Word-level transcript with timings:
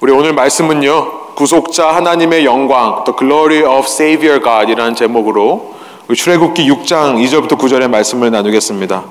우리 0.00 0.12
오늘 0.12 0.32
말씀은요, 0.32 1.34
구속자 1.34 1.88
하나님의 1.96 2.44
영광, 2.44 3.02
The 3.02 3.16
Glory 3.18 3.78
of 3.78 3.84
Savior 3.88 4.40
God이라는 4.40 4.94
제목으로 4.94 5.74
출애굽기 6.14 6.70
6장 6.70 7.16
2절부터 7.16 7.58
9절의 7.58 7.88
말씀을 7.88 8.30
나누겠습니다. 8.30 9.02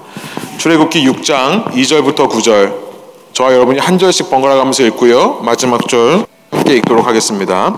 출애굽기 0.57 1.05
6장 1.09 1.73
2절부터 1.73 2.29
9절. 2.29 2.73
저와 3.33 3.51
여러분이 3.51 3.79
한 3.79 3.99
절씩 3.99 4.29
번갈아 4.29 4.55
가면서 4.55 4.83
읽고요. 4.83 5.41
마지막 5.41 5.89
절 5.89 6.25
함께 6.51 6.75
읽도록 6.77 7.05
하겠습니다. 7.05 7.77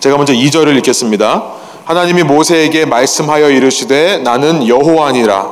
제가 0.00 0.16
먼저 0.16 0.32
2절을 0.32 0.76
읽겠습니다. 0.78 1.44
하나님이 1.84 2.24
모세에게 2.24 2.86
말씀하여 2.86 3.50
이르시되 3.50 4.18
나는 4.18 4.66
여호와니라 4.66 5.46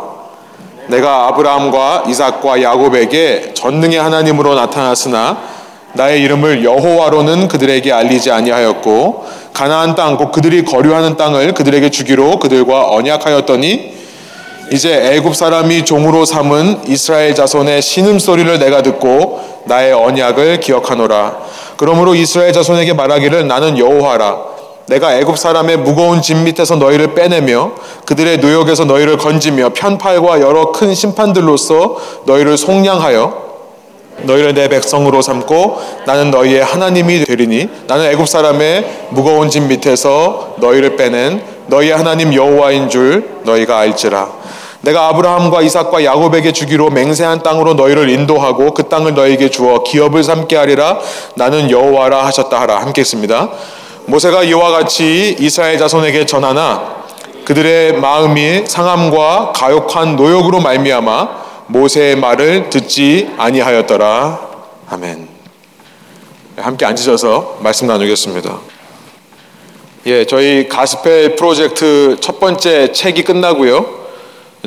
내가 0.88 1.28
아브라함과 1.28 2.06
이삭과 2.08 2.62
야곱에게 2.62 3.54
전능의 3.54 3.96
하나님으로 4.00 4.56
나타났으나 4.56 5.55
나의 5.96 6.22
이름을 6.22 6.64
여호와로는 6.64 7.48
그들에게 7.48 7.90
알리지 7.92 8.30
아니하였고 8.30 9.26
가나안 9.52 9.94
땅 9.94 10.16
곧 10.16 10.30
그들이 10.30 10.64
거류하는 10.64 11.16
땅을 11.16 11.54
그들에게 11.54 11.90
주기로 11.90 12.38
그들과 12.38 12.90
언약하였더니 12.90 13.96
이제 14.72 15.14
애굽 15.14 15.34
사람이 15.34 15.84
종으로 15.84 16.24
삼은 16.24 16.82
이스라엘 16.88 17.34
자손의 17.34 17.82
신음 17.82 18.18
소리를 18.18 18.58
내가 18.58 18.82
듣고 18.82 19.40
나의 19.64 19.92
언약을 19.92 20.60
기억하노라. 20.60 21.36
그러므로 21.76 22.14
이스라엘 22.14 22.52
자손에게 22.52 22.92
말하기를 22.92 23.46
나는 23.46 23.78
여호와라. 23.78 24.56
내가 24.88 25.16
애굽 25.16 25.38
사람의 25.38 25.78
무거운 25.78 26.22
짐 26.22 26.44
밑에서 26.44 26.76
너희를 26.76 27.14
빼내며 27.14 27.72
그들의 28.06 28.38
노역에서 28.38 28.84
너희를 28.84 29.18
건지며 29.18 29.70
편팔과 29.74 30.40
여러 30.40 30.72
큰 30.72 30.94
심판들로서 30.94 31.96
너희를 32.26 32.56
속량하여 32.56 33.45
너희를 34.22 34.54
내 34.54 34.68
백성으로 34.68 35.22
삼고 35.22 35.80
나는 36.06 36.30
너희의 36.30 36.64
하나님이 36.64 37.24
되리니 37.24 37.68
나는 37.86 38.06
애굽 38.12 38.28
사람의 38.28 39.08
무거운 39.10 39.50
짐 39.50 39.68
밑에서 39.68 40.54
너희를 40.58 40.96
빼낸 40.96 41.42
너희의 41.66 41.96
하나님 41.96 42.32
여호와인 42.34 42.88
줄 42.88 43.28
너희가 43.44 43.78
알지라. 43.78 44.28
내가 44.82 45.08
아브라함과 45.08 45.62
이삭과 45.62 46.04
야곱에게 46.04 46.52
주기로 46.52 46.90
맹세한 46.90 47.42
땅으로 47.42 47.74
너희를 47.74 48.08
인도하고 48.08 48.72
그 48.72 48.84
땅을 48.88 49.14
너희에게 49.14 49.50
주어 49.50 49.82
기업을 49.82 50.22
삼게 50.22 50.54
하리라. 50.54 50.98
나는 51.34 51.70
여호와라 51.70 52.24
하셨다 52.26 52.60
하라. 52.60 52.80
함께 52.80 53.00
했습니다. 53.00 53.48
모세가 54.06 54.44
이와 54.44 54.70
같이 54.70 55.34
이스라엘 55.40 55.78
자손에게 55.78 56.26
전하나 56.26 56.96
그들의 57.44 57.94
마음이 57.94 58.64
상함과 58.66 59.52
가욕한 59.54 60.14
노역으로 60.14 60.60
말미암아 60.60 61.45
모세의 61.68 62.16
말을 62.16 62.70
듣지 62.70 63.28
아니하였더라. 63.36 64.48
아멘. 64.88 65.28
함께 66.56 66.86
앉으셔서 66.86 67.58
말씀 67.60 67.86
나누겠습니다. 67.86 68.58
예, 70.06 70.24
저희 70.24 70.68
가스펠 70.68 71.34
프로젝트 71.34 72.16
첫 72.20 72.38
번째 72.38 72.92
책이 72.92 73.24
끝나고요. 73.24 74.06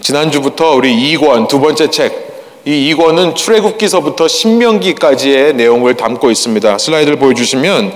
지난주부터 0.01 0.75
우리 0.75 1.17
2권, 1.17 1.47
두 1.47 1.61
번째 1.61 1.89
책, 1.89 2.61
이 2.65 2.93
2권은 2.93 3.35
출애굽기서부터 3.35 4.27
신명기까지의 4.27 5.53
내용을 5.53 5.95
담고 5.95 6.29
있습니다. 6.29 6.77
슬라이드를 6.77 7.17
보여주시면 7.17 7.93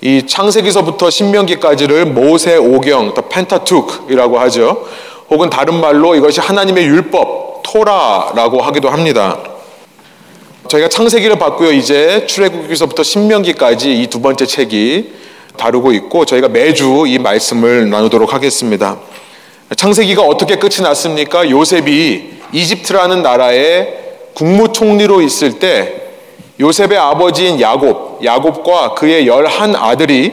이 0.00 0.26
창세기서부터 0.26 1.10
신명기까지를 1.10 2.06
모세 2.06 2.56
오경, 2.56 3.12
더 3.12 3.22
펜타투크이라고 3.28 4.38
하죠. 4.40 4.86
혹은 5.28 5.50
다른 5.50 5.74
말로 5.74 6.14
이것이 6.14 6.40
하나님의 6.40 6.86
율법, 6.86 7.47
토라라고 7.72 8.62
하기도 8.62 8.88
합니다. 8.88 9.38
저희가 10.68 10.88
창세기를 10.88 11.38
봤고요. 11.38 11.72
이제 11.72 12.26
출애굽기서부터 12.26 13.02
신명기까지 13.02 14.02
이 14.02 14.06
두 14.08 14.20
번째 14.20 14.46
책이 14.46 15.12
다루고 15.56 15.92
있고 15.92 16.24
저희가 16.24 16.48
매주 16.48 17.04
이 17.06 17.18
말씀을 17.18 17.90
나누도록 17.90 18.32
하겠습니다. 18.32 18.98
창세기가 19.76 20.22
어떻게 20.22 20.56
끝이 20.56 20.80
났습니까? 20.82 21.48
요셉이 21.50 22.38
이집트라는 22.52 23.22
나라의 23.22 23.94
국무총리로 24.34 25.20
있을 25.20 25.58
때 25.58 26.02
요셉의 26.60 26.96
아버지인 26.96 27.60
야곱, 27.60 28.24
야곱과 28.24 28.94
그의 28.94 29.26
열한 29.26 29.76
아들이 29.76 30.32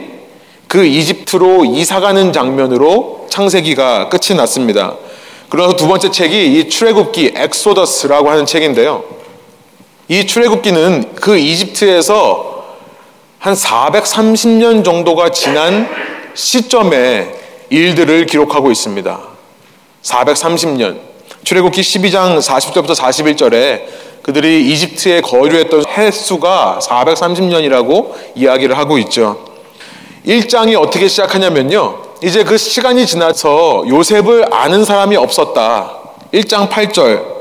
그 0.68 0.84
이집트로 0.84 1.66
이사가는 1.66 2.32
장면으로 2.32 3.26
창세기가 3.30 4.08
끝이 4.08 4.36
났습니다. 4.36 4.94
그래서 5.48 5.76
두 5.76 5.86
번째 5.86 6.10
책이 6.10 6.58
이 6.58 6.68
출애굽기 6.68 7.32
Exodus라고 7.36 8.30
하는 8.30 8.46
책인데요. 8.46 9.04
이 10.08 10.26
출애굽기는 10.26 11.14
그 11.16 11.36
이집트에서 11.36 12.64
한 13.38 13.54
430년 13.54 14.84
정도가 14.84 15.30
지난 15.30 15.88
시점에 16.34 17.32
일들을 17.70 18.26
기록하고 18.26 18.70
있습니다. 18.70 19.20
430년. 20.02 21.00
출애굽기 21.44 21.80
12장 21.80 22.40
40절부터 22.40 22.96
41절에 22.96 23.82
그들이 24.22 24.68
이집트에 24.72 25.20
거주했던 25.20 25.84
횟수가 25.86 26.80
430년이라고 26.82 28.12
이야기를 28.34 28.76
하고 28.76 28.98
있죠. 28.98 29.44
1장이 30.26 30.80
어떻게 30.80 31.06
시작하냐면요. 31.06 32.05
이제 32.22 32.44
그 32.44 32.56
시간이 32.56 33.06
지나서 33.06 33.84
요셉을 33.88 34.54
아는 34.54 34.84
사람이 34.84 35.16
없었다. 35.16 35.98
1장 36.32 36.68
8절. 36.68 37.36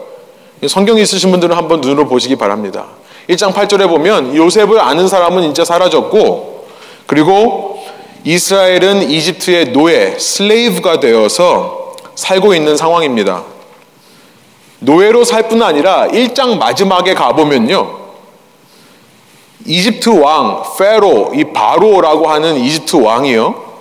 성경 0.68 0.98
있으신 0.98 1.32
분들은 1.32 1.56
한번 1.56 1.82
눈으로 1.82 2.08
보시기 2.08 2.36
바랍니다. 2.36 2.86
1장 3.30 3.54
8절에 3.54 3.88
보면 3.88 4.36
요셉을 4.36 4.80
아는 4.80 5.08
사람은 5.08 5.44
이제 5.50 5.64
사라졌고 5.64 6.68
그리고 7.08 7.84
이스라엘은 8.24 9.10
이집트의 9.10 9.72
노예, 9.72 10.18
슬레이브가 10.18 11.00
되어서 11.00 11.94
살고 12.16 12.54
있는 12.54 12.76
상황입니다. 12.76 13.44
노예로 14.80 15.24
살 15.24 15.48
뿐 15.48 15.62
아니라 15.62 16.08
1장 16.08 16.58
마지막에 16.58 17.14
가보면요. 17.14 18.06
이집트 19.66 20.10
왕, 20.22 20.64
페로, 20.78 21.32
이 21.36 21.46
바로라고 21.46 22.28
하는 22.28 22.58
이집트 22.58 22.98
왕이요. 22.98 23.75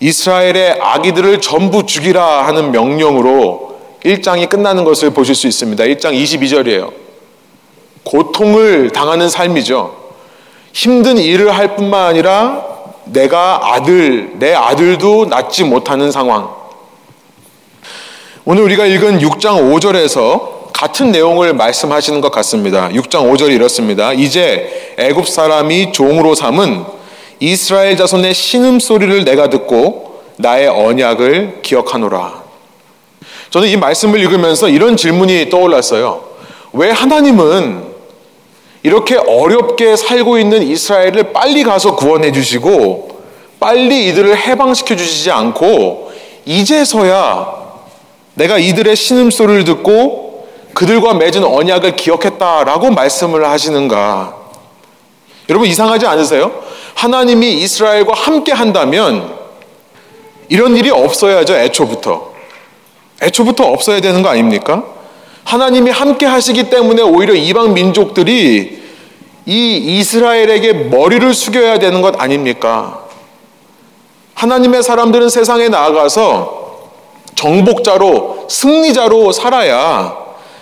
이스라엘의 0.00 0.78
아기들을 0.80 1.40
전부 1.40 1.84
죽이라 1.86 2.46
하는 2.46 2.70
명령으로 2.70 3.78
1장이 4.04 4.48
끝나는 4.48 4.84
것을 4.84 5.10
보실 5.10 5.34
수 5.34 5.46
있습니다. 5.46 5.84
1장 5.84 6.12
22절이에요. 6.12 6.92
고통을 8.04 8.90
당하는 8.90 9.28
삶이죠. 9.28 9.96
힘든 10.72 11.18
일을 11.18 11.50
할 11.56 11.76
뿐만 11.76 12.06
아니라 12.06 12.64
내가 13.04 13.74
아들, 13.74 14.38
내 14.38 14.54
아들도 14.54 15.26
낳지 15.26 15.64
못하는 15.64 16.12
상황. 16.12 16.50
오늘 18.44 18.62
우리가 18.62 18.86
읽은 18.86 19.18
6장 19.18 19.72
5절에서 19.74 20.72
같은 20.72 21.10
내용을 21.10 21.54
말씀하시는 21.54 22.20
것 22.20 22.30
같습니다. 22.30 22.88
6장 22.90 23.30
5절이 23.30 23.52
이렇습니다. 23.52 24.12
이제 24.12 24.94
애굽 24.96 25.28
사람이 25.28 25.92
종으로 25.92 26.34
삼은 26.34 26.97
이스라엘 27.40 27.96
자손의 27.96 28.34
신음 28.34 28.80
소리를 28.80 29.24
내가 29.24 29.48
듣고 29.48 30.22
나의 30.36 30.68
언약을 30.68 31.60
기억하노라. 31.62 32.42
저는 33.50 33.68
이 33.68 33.76
말씀을 33.76 34.20
읽으면서 34.20 34.68
이런 34.68 34.96
질문이 34.96 35.48
떠올랐어요. 35.50 36.24
왜 36.72 36.90
하나님은 36.90 37.84
이렇게 38.82 39.16
어렵게 39.16 39.96
살고 39.96 40.38
있는 40.38 40.62
이스라엘을 40.62 41.32
빨리 41.32 41.64
가서 41.64 41.96
구원해 41.96 42.30
주시고 42.30 43.18
빨리 43.58 44.08
이들을 44.08 44.36
해방시켜 44.36 44.96
주시지 44.96 45.30
않고 45.30 46.12
이제서야 46.44 47.58
내가 48.34 48.58
이들의 48.58 48.94
신음소리를 48.94 49.64
듣고 49.64 50.48
그들과 50.74 51.14
맺은 51.14 51.42
언약을 51.42 51.96
기억했다라고 51.96 52.90
말씀을 52.90 53.48
하시는가? 53.48 54.37
여러분 55.48 55.68
이상하지 55.68 56.06
않으세요? 56.06 56.62
하나님이 56.94 57.54
이스라엘과 57.62 58.12
함께 58.14 58.52
한다면 58.52 59.34
이런 60.48 60.76
일이 60.76 60.90
없어야죠, 60.90 61.54
애초부터. 61.54 62.32
애초부터 63.22 63.64
없어야 63.64 64.00
되는 64.00 64.22
거 64.22 64.28
아닙니까? 64.28 64.84
하나님이 65.44 65.90
함께 65.90 66.26
하시기 66.26 66.70
때문에 66.70 67.02
오히려 67.02 67.34
이방 67.34 67.72
민족들이 67.72 68.82
이 69.46 69.76
이스라엘에게 69.76 70.74
머리를 70.74 71.32
숙여야 71.32 71.78
되는 71.78 72.02
것 72.02 72.20
아닙니까? 72.20 73.04
하나님의 74.34 74.82
사람들은 74.82 75.30
세상에 75.30 75.68
나아가서 75.68 76.88
정복자로, 77.34 78.46
승리자로 78.48 79.32
살아야 79.32 80.16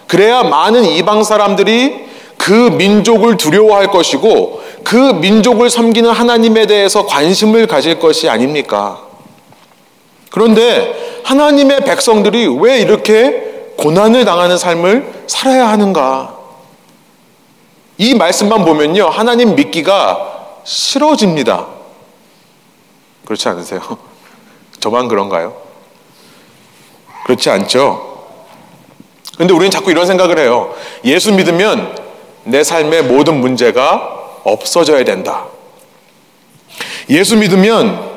그래야 0.06 0.44
많은 0.44 0.85
이방 0.85 1.25
사람들이 1.25 2.06
그 2.38 2.53
민족을 2.53 3.37
두려워할 3.37 3.88
것이고 3.88 4.62
그 4.87 4.94
민족을 4.94 5.69
섬기는 5.69 6.09
하나님에 6.09 6.67
대해서 6.67 7.06
관심을 7.06 7.67
가질 7.67 7.99
것이 7.99 8.29
아닙니까? 8.29 9.03
그런데 10.31 11.23
하나님의 11.25 11.81
백성들이 11.81 12.47
왜 12.61 12.79
이렇게 12.79 13.73
고난을 13.79 14.25
당하는 14.25 14.56
삶을 14.56 15.25
살아야 15.27 15.69
하는가? 15.71 16.38
이 17.99 18.15
말씀만 18.15 18.65
보면요. 18.65 19.06
하나님 19.06 19.56
믿기가 19.56 20.61
싫어집니다. 20.62 21.67
그렇지 23.25 23.49
않으세요? 23.49 23.81
저만 24.79 25.09
그런가요? 25.09 25.56
그렇지 27.25 27.50
않죠? 27.50 28.29
근데 29.37 29.53
우리는 29.53 29.73
자꾸 29.73 29.91
이런 29.91 30.06
생각을 30.06 30.38
해요. 30.38 30.73
예수 31.05 31.33
믿으면 31.33 31.99
내 32.44 32.62
삶의 32.62 33.03
모든 33.03 33.41
문제가 33.41 34.25
없어져야 34.47 35.05
된다. 35.05 35.47
예수 37.11 37.37
믿으면 37.37 38.17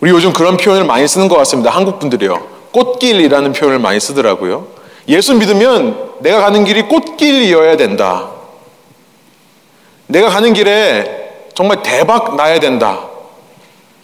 우리 0.00 0.10
요즘 0.10 0.32
그런 0.32 0.56
표현을 0.56 0.84
많이 0.84 1.06
쓰는 1.06 1.28
것 1.28 1.36
같습니다. 1.38 1.70
한국 1.70 1.98
분들이요. 1.98 2.46
꽃길이라는 2.72 3.52
표현을 3.52 3.78
많이 3.78 4.00
쓰더라고요. 4.00 4.66
예수 5.08 5.34
믿으면 5.34 6.12
내가 6.20 6.40
가는 6.40 6.64
길이 6.64 6.82
꽃길이어야 6.82 7.76
된다. 7.76 8.30
내가 10.06 10.28
가는 10.28 10.52
길에 10.52 11.48
정말 11.54 11.82
대박 11.82 12.36
나야 12.36 12.58
된다. 12.60 13.08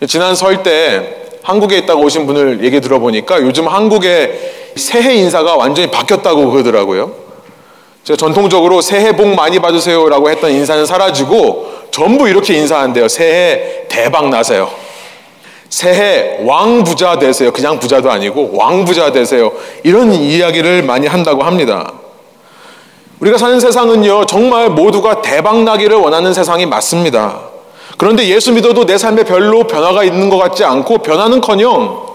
지난 0.06 0.34
설 0.34 0.62
때 0.62 1.16
한국에 1.42 1.78
있다가 1.78 1.98
오신 2.00 2.26
분을 2.26 2.62
얘기 2.62 2.80
들어보니까 2.80 3.40
요즘 3.40 3.68
한국의 3.68 4.72
새해 4.76 5.14
인사가 5.14 5.56
완전히 5.56 5.90
바뀌었다고 5.90 6.50
그러더라고요. 6.50 7.27
제가 8.08 8.16
전통적으로 8.16 8.80
새해 8.80 9.14
복 9.14 9.34
많이 9.34 9.58
받으세요라고 9.58 10.30
했던 10.30 10.50
인사는 10.50 10.86
사라지고 10.86 11.66
전부 11.90 12.26
이렇게 12.26 12.54
인사한대요. 12.54 13.06
새해 13.06 13.86
대박 13.86 14.30
나세요. 14.30 14.70
새해 15.68 16.38
왕 16.46 16.84
부자 16.84 17.18
되세요. 17.18 17.52
그냥 17.52 17.78
부자도 17.78 18.10
아니고 18.10 18.52
왕 18.54 18.86
부자 18.86 19.12
되세요. 19.12 19.52
이런 19.82 20.14
이야기를 20.14 20.84
많이 20.84 21.06
한다고 21.06 21.42
합니다. 21.42 21.92
우리가 23.20 23.36
사는 23.36 23.60
세상은요, 23.60 24.24
정말 24.24 24.70
모두가 24.70 25.20
대박 25.20 25.64
나기를 25.64 25.94
원하는 25.98 26.32
세상이 26.32 26.64
맞습니다. 26.64 27.40
그런데 27.98 28.26
예수 28.28 28.54
믿어도 28.54 28.86
내 28.86 28.96
삶에 28.96 29.24
별로 29.24 29.64
변화가 29.66 30.02
있는 30.02 30.30
것 30.30 30.38
같지 30.38 30.64
않고 30.64 30.98
변화는 30.98 31.42
커녕 31.42 32.06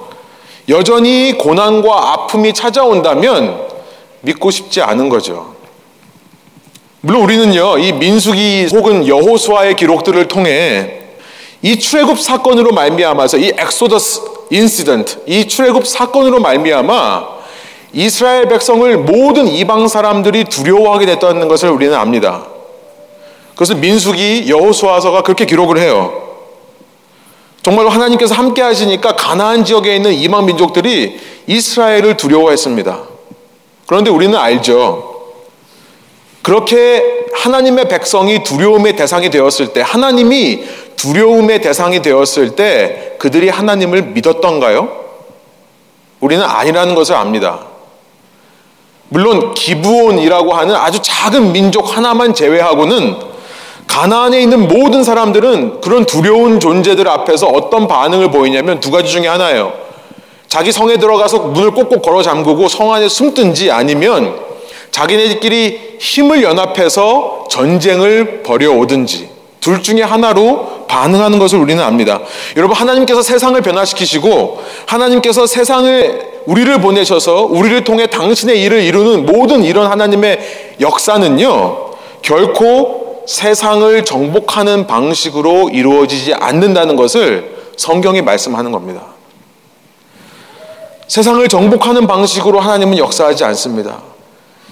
여전히 0.70 1.38
고난과 1.38 2.14
아픔이 2.14 2.52
찾아온다면 2.52 3.68
믿고 4.22 4.50
싶지 4.50 4.82
않은 4.82 5.10
거죠. 5.10 5.53
물론 7.06 7.24
우리는요, 7.24 7.80
이 7.80 7.92
민수기 7.92 8.70
혹은 8.72 9.06
여호수아의 9.06 9.76
기록들을 9.76 10.26
통해 10.30 11.02
이 11.62 11.78
출애굽 11.78 12.18
사건으로 12.18 12.72
말미암아서 12.72 13.40
이 13.40 13.52
엑소더스 13.58 14.22
인시던트, 14.50 15.24
이 15.26 15.46
출애굽 15.46 15.86
사건으로 15.86 16.40
말미암아 16.40 17.28
이스라엘 17.92 18.48
백성을 18.48 18.98
모든 19.00 19.50
이방 19.50 19.90
사람들이 19.90 20.46
두려워하게 20.46 21.08
됐다는 21.08 21.50
것을 21.50 21.72
우리는 21.72 21.94
압니다. 21.94 22.46
그래서 23.56 23.76
민수기 23.76 24.46
여호수아서가 24.48 25.24
그렇게 25.24 25.46
기록을 25.46 25.80
해요. 25.80 26.38
정말로 27.64 27.90
하나님께서 27.90 28.34
함께 28.34 28.62
하시니까 28.62 29.18
가나안 29.18 29.66
지역에 29.66 29.94
있는 29.98 30.14
이방 30.14 30.46
민족들이 30.46 31.20
이스라엘을 31.48 32.16
두려워했습니다. 32.16 33.02
그런데 33.88 34.10
우리는 34.10 34.38
알죠. 34.40 35.13
그렇게 36.44 37.26
하나님의 37.34 37.88
백성이 37.88 38.44
두려움의 38.44 38.96
대상이 38.96 39.30
되었을 39.30 39.70
때, 39.70 39.82
하나님이 39.82 40.64
두려움의 40.98 41.62
대상이 41.62 42.02
되었을 42.02 42.56
때 42.56 43.16
그들이 43.18 43.50
하나님을 43.50 44.04
믿었던가요? 44.04 45.04
우리는 46.20 46.44
아니라는 46.44 46.96
것을 46.96 47.16
압니다. 47.16 47.62
물론 49.10 49.54
기브온이라고 49.54 50.54
하는 50.54 50.76
아주 50.76 51.00
작은 51.02 51.54
민족 51.54 51.96
하나만 51.98 52.34
제외하고는 52.34 53.16
가나안에 53.88 54.42
있는 54.42 54.68
모든 54.68 55.04
사람들은 55.04 55.82
그런 55.82 56.06
두려운 56.06 56.60
존재들 56.60 57.08
앞에서 57.08 57.48
어떤 57.48 57.88
반응을 57.88 58.32
보이냐면 58.32 58.80
두 58.80 58.92
가지 58.92 59.12
중에 59.12 59.28
하나예요. 59.28 59.74
자기 60.48 60.72
성에 60.72 60.98
들어가서 60.98 61.40
문을 61.40 61.72
꼭꼭 61.72 62.02
걸어 62.02 62.22
잠그고 62.22 62.68
성 62.68 62.94
안에 62.94 63.08
숨든지 63.08 63.72
아니면 63.72 64.53
자기네들끼리 64.94 65.98
힘을 66.00 66.44
연합해서 66.44 67.46
전쟁을 67.50 68.44
벌여오든지 68.44 69.30
둘 69.60 69.82
중에 69.82 70.04
하나로 70.04 70.86
반응하는 70.88 71.40
것을 71.40 71.58
우리는 71.58 71.84
압니다. 71.84 72.22
여러분 72.58 72.78
하나님께서 72.78 73.24
세상을 73.24 73.60
변화시키시고 73.60 74.62
하나님께서 74.86 75.48
세상을 75.48 76.44
우리를 76.46 76.80
보내셔서 76.80 77.44
우리를 77.44 77.84
통해 77.84 78.06
당신의 78.08 78.62
일을 78.62 78.84
이루는 78.84 79.26
모든 79.26 79.64
이런 79.64 79.90
하나님의 79.90 80.76
역사는요 80.80 81.92
결코 82.22 83.24
세상을 83.26 84.06
정복하는 84.06 84.86
방식으로 84.86 85.70
이루어지지 85.70 86.36
않는다는 86.36 86.96
것을 86.96 87.56
성경이 87.78 88.22
말씀하는 88.22 88.72
겁니다. 88.72 89.02
세상을 91.08 91.48
정복하는 91.48 92.06
방식으로 92.06 92.60
하나님은 92.60 92.98
역사하지 93.00 93.44
않습니다. 93.46 94.13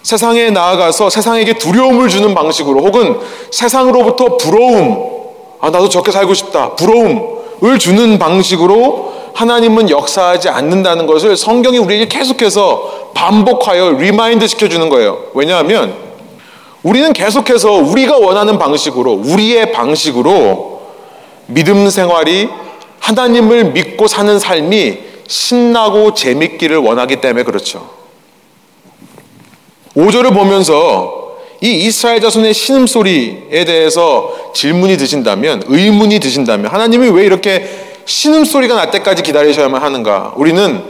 세상에 0.03 0.49
나아가서 0.49 1.09
세상에게 1.09 1.57
두려움을 1.57 2.09
주는 2.09 2.33
방식으로 2.33 2.81
혹은 2.81 3.19
세상으로부터 3.51 4.37
부러움, 4.37 5.11
아, 5.59 5.69
나도 5.69 5.89
저렇게 5.89 6.11
살고 6.11 6.33
싶다. 6.33 6.75
부러움을 6.75 7.79
주는 7.79 8.17
방식으로 8.17 9.13
하나님은 9.33 9.89
역사하지 9.89 10.49
않는다는 10.49 11.07
것을 11.07 11.37
성경이 11.37 11.77
우리에게 11.77 12.07
계속해서 12.07 13.11
반복하여 13.13 13.91
remind 13.91 14.47
시켜주는 14.47 14.89
거예요. 14.89 15.19
왜냐하면 15.33 15.93
우리는 16.83 17.13
계속해서 17.13 17.71
우리가 17.73 18.17
원하는 18.17 18.57
방식으로, 18.57 19.21
우리의 19.23 19.71
방식으로 19.71 20.81
믿음 21.45 21.89
생활이 21.89 22.49
하나님을 22.99 23.65
믿고 23.71 24.07
사는 24.07 24.39
삶이 24.39 24.97
신나고 25.27 26.13
재밌기를 26.13 26.77
원하기 26.77 27.17
때문에 27.17 27.43
그렇죠. 27.43 28.00
5절을 29.95 30.33
보면서 30.33 31.21
이 31.61 31.85
이스라엘 31.85 32.21
자손의 32.21 32.53
신음소리에 32.53 33.65
대해서 33.65 34.33
질문이 34.53 34.97
드신다면, 34.97 35.63
의문이 35.67 36.19
드신다면, 36.19 36.71
하나님이 36.71 37.09
왜 37.09 37.25
이렇게 37.25 37.67
신음소리가 38.05 38.75
날 38.75 38.91
때까지 38.91 39.21
기다리셔야만 39.21 39.81
하는가? 39.81 40.33
우리는 40.37 40.83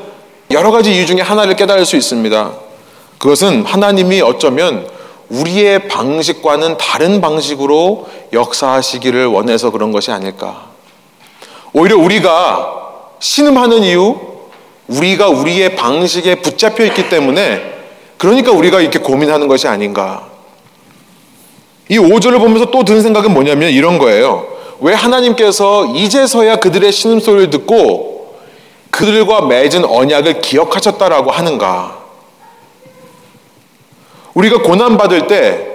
여러 0.52 0.72
가지 0.72 0.94
이유 0.94 1.06
중에 1.06 1.22
하나를 1.22 1.56
깨달을 1.56 1.86
수 1.86 1.98
있습니다. 1.98 2.52
그것은 3.18 3.66
하나님이 3.66 4.22
어쩌면 4.22 4.88
우리의 5.30 5.88
방식과는 5.88 6.78
다른 6.78 7.22
방식으로 7.22 8.08
역사하시기를 8.34 9.28
원해서 9.28 9.72
그런 9.72 9.92
것이 9.92 10.12
아닐까. 10.12 10.70
오히려 11.74 11.98
우리가 11.98 12.80
신음하는 13.20 13.84
이유, 13.84 14.18
우리가 14.88 15.30
우리의 15.30 15.76
방식에 15.76 16.36
붙잡혀 16.36 16.86
있기 16.86 17.10
때문에 17.10 17.81
그러니까 18.22 18.52
우리가 18.52 18.82
이렇게 18.82 19.00
고민하는 19.00 19.48
것이 19.48 19.68
아닌가. 19.68 20.28
이 21.90 21.98
5절을 21.98 22.38
보면서 22.38 22.70
또 22.70 22.84
드는 22.84 23.02
생각은 23.02 23.34
뭐냐면 23.34 23.72
이런 23.72 23.98
거예요. 23.98 24.46
왜 24.80 24.94
하나님께서 24.94 25.88
이제서야 25.96 26.58
그들의 26.58 26.92
신음소리를 26.92 27.50
듣고 27.50 28.38
그들과 28.92 29.42
맺은 29.48 29.86
언약을 29.86 30.40
기억하셨다라고 30.40 31.32
하는가? 31.32 31.98
우리가 34.36 34.62
고난받을 34.62 35.26
때, 35.26 35.66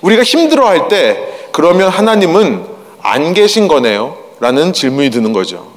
우리가 0.00 0.22
힘들어할 0.22 0.88
때, 0.88 1.22
그러면 1.52 1.90
하나님은 1.90 2.64
안 3.02 3.34
계신 3.34 3.68
거네요? 3.68 4.16
라는 4.40 4.72
질문이 4.72 5.10
드는 5.10 5.34
거죠. 5.34 5.70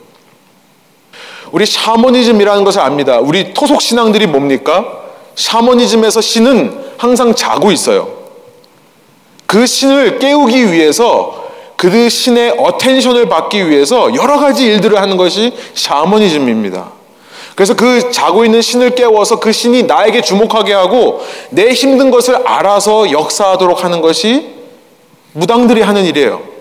우리 1.51 1.65
샤머니즘이라는 1.65 2.63
것을 2.63 2.79
압니다. 2.79 3.19
우리 3.19 3.53
토속 3.53 3.81
신앙들이 3.81 4.27
뭡니까? 4.27 5.03
샤머니즘에서 5.35 6.21
신은 6.21 6.85
항상 6.97 7.35
자고 7.35 7.71
있어요. 7.71 8.09
그 9.45 9.65
신을 9.65 10.19
깨우기 10.19 10.71
위해서 10.71 11.45
그 11.77 12.09
신의 12.09 12.55
attention을 12.57 13.27
받기 13.27 13.69
위해서 13.69 14.13
여러 14.15 14.39
가지 14.39 14.65
일들을 14.65 14.99
하는 14.99 15.17
것이 15.17 15.53
샤머니즘입니다. 15.73 16.91
그래서 17.55 17.73
그 17.73 18.11
자고 18.11 18.43
있는 18.43 18.61
신을 18.61 18.95
깨워서 18.95 19.39
그 19.39 19.51
신이 19.51 19.83
나에게 19.83 20.21
주목하게 20.21 20.73
하고 20.73 21.21
내 21.49 21.69
힘든 21.71 22.11
것을 22.11 22.35
알아서 22.45 23.11
역사하도록 23.11 23.83
하는 23.83 24.01
것이 24.01 24.55
무당들이 25.33 25.81
하는 25.81 26.05
일이에요. 26.05 26.54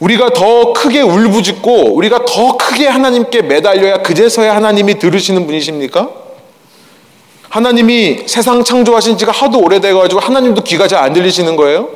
우리가 0.00 0.30
더 0.30 0.72
크게 0.72 1.00
울부짖고 1.00 1.94
우리가 1.94 2.24
더 2.24 2.56
크게 2.56 2.86
하나님께 2.86 3.42
매달려야 3.42 4.02
그제서야 4.02 4.54
하나님이 4.54 4.98
들으시는 4.98 5.46
분이십니까? 5.46 6.08
하나님이 7.48 8.24
세상 8.26 8.62
창조하신 8.62 9.16
지가 9.18 9.32
하도 9.32 9.60
오래돼가지고 9.60 10.20
하나님도 10.20 10.62
귀가 10.62 10.86
잘 10.86 11.02
안 11.02 11.12
들리시는 11.12 11.56
거예요? 11.56 11.88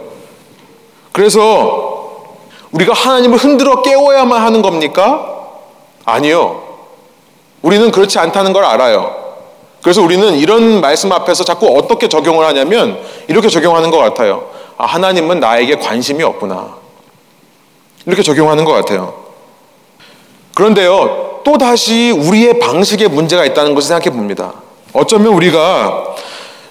그래서 1.13 2.25
우리가 2.73 2.95
하나님을 2.95 3.37
흔들어 3.37 3.83
깨워야만 3.83 4.41
하는 4.41 4.63
겁니까? 4.63 5.29
아니요. 6.05 6.63
우리는 7.61 7.91
그렇지 7.91 8.19
않다는 8.19 8.53
걸 8.53 8.65
알아요. 8.65 9.15
그래서 9.83 10.01
우리는 10.03 10.35
이런 10.35 10.81
말씀 10.81 11.13
앞에서 11.13 11.45
자꾸 11.45 11.77
어떻게 11.77 12.09
적용을 12.09 12.47
하냐면 12.47 12.99
이렇게 13.29 13.49
적용하는 13.49 13.91
것 13.91 13.99
같아요. 13.99 14.49
아, 14.79 14.87
하나님은 14.87 15.39
나에게 15.41 15.77
관심이 15.77 16.23
없구나. 16.23 16.82
이렇게 18.07 18.23
적용하는 18.23 18.65
것 18.65 18.73
같아요. 18.73 19.15
그런데요, 20.55 21.41
또 21.45 21.59
다시 21.59 22.11
우리의 22.11 22.59
방식에 22.59 23.09
문제가 23.09 23.45
있다는 23.45 23.75
것을 23.75 23.89
생각해 23.89 24.11
봅니다. 24.11 24.55
어쩌면 24.93 25.33
우리가 25.33 26.15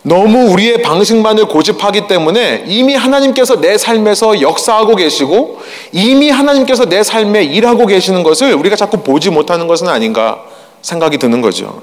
너무 0.03 0.51
우리의 0.51 0.81
방식만을 0.81 1.45
고집하기 1.45 2.07
때문에 2.07 2.63
이미 2.67 2.95
하나님께서 2.95 3.61
내 3.61 3.77
삶에서 3.77 4.41
역사하고 4.41 4.95
계시고 4.95 5.59
이미 5.91 6.29
하나님께서 6.29 6.85
내 6.85 7.03
삶에 7.03 7.43
일하고 7.43 7.85
계시는 7.85 8.23
것을 8.23 8.53
우리가 8.53 8.75
자꾸 8.75 8.97
보지 8.97 9.29
못하는 9.29 9.67
것은 9.67 9.87
아닌가 9.87 10.43
생각이 10.81 11.17
드는 11.17 11.41
거죠. 11.41 11.81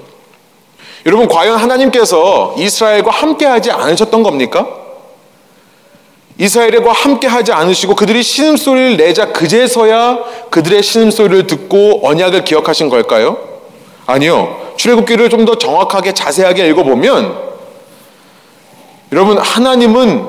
여러분, 1.05 1.29
과연 1.29 1.57
하나님께서 1.57 2.55
이스라엘과 2.57 3.09
함께 3.09 3.45
하지 3.45 3.71
않으셨던 3.71 4.21
겁니까? 4.21 4.67
이스라엘과 6.39 6.93
함께 6.93 7.27
하지 7.27 7.51
않으시고 7.51 7.95
그들이 7.95 8.23
신음소리를 8.23 8.95
내자 8.97 9.33
그제서야 9.33 10.19
그들의 10.49 10.81
신음소리를 10.81 11.47
듣고 11.47 12.07
언약을 12.07 12.45
기억하신 12.45 12.89
걸까요? 12.89 13.37
아니요. 14.05 14.73
출애굽기를 14.77 15.29
좀 15.29 15.45
더 15.45 15.57
정확하게 15.57 16.13
자세하게 16.13 16.67
읽어보면 16.69 17.37
여러분 19.11 19.37
하나님은 19.37 20.25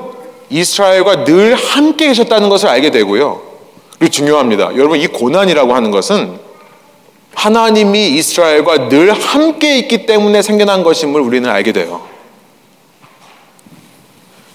이스라엘과 0.50 1.24
늘 1.24 1.54
함께 1.54 2.08
계셨다는 2.08 2.48
것을 2.48 2.68
알게 2.68 2.90
되고요. 2.90 3.40
그리고 3.98 4.10
중요합니다. 4.10 4.70
여러분 4.76 4.98
이 4.98 5.06
고난이라고 5.06 5.74
하는 5.74 5.90
것은 5.92 6.38
하나님이 7.34 8.08
이스라엘과 8.16 8.88
늘 8.88 9.12
함께 9.12 9.78
있기 9.78 10.06
때문에 10.06 10.42
생겨난 10.42 10.82
것임을 10.82 11.20
우리는 11.20 11.48
알게 11.48 11.72
돼요. 11.72 12.09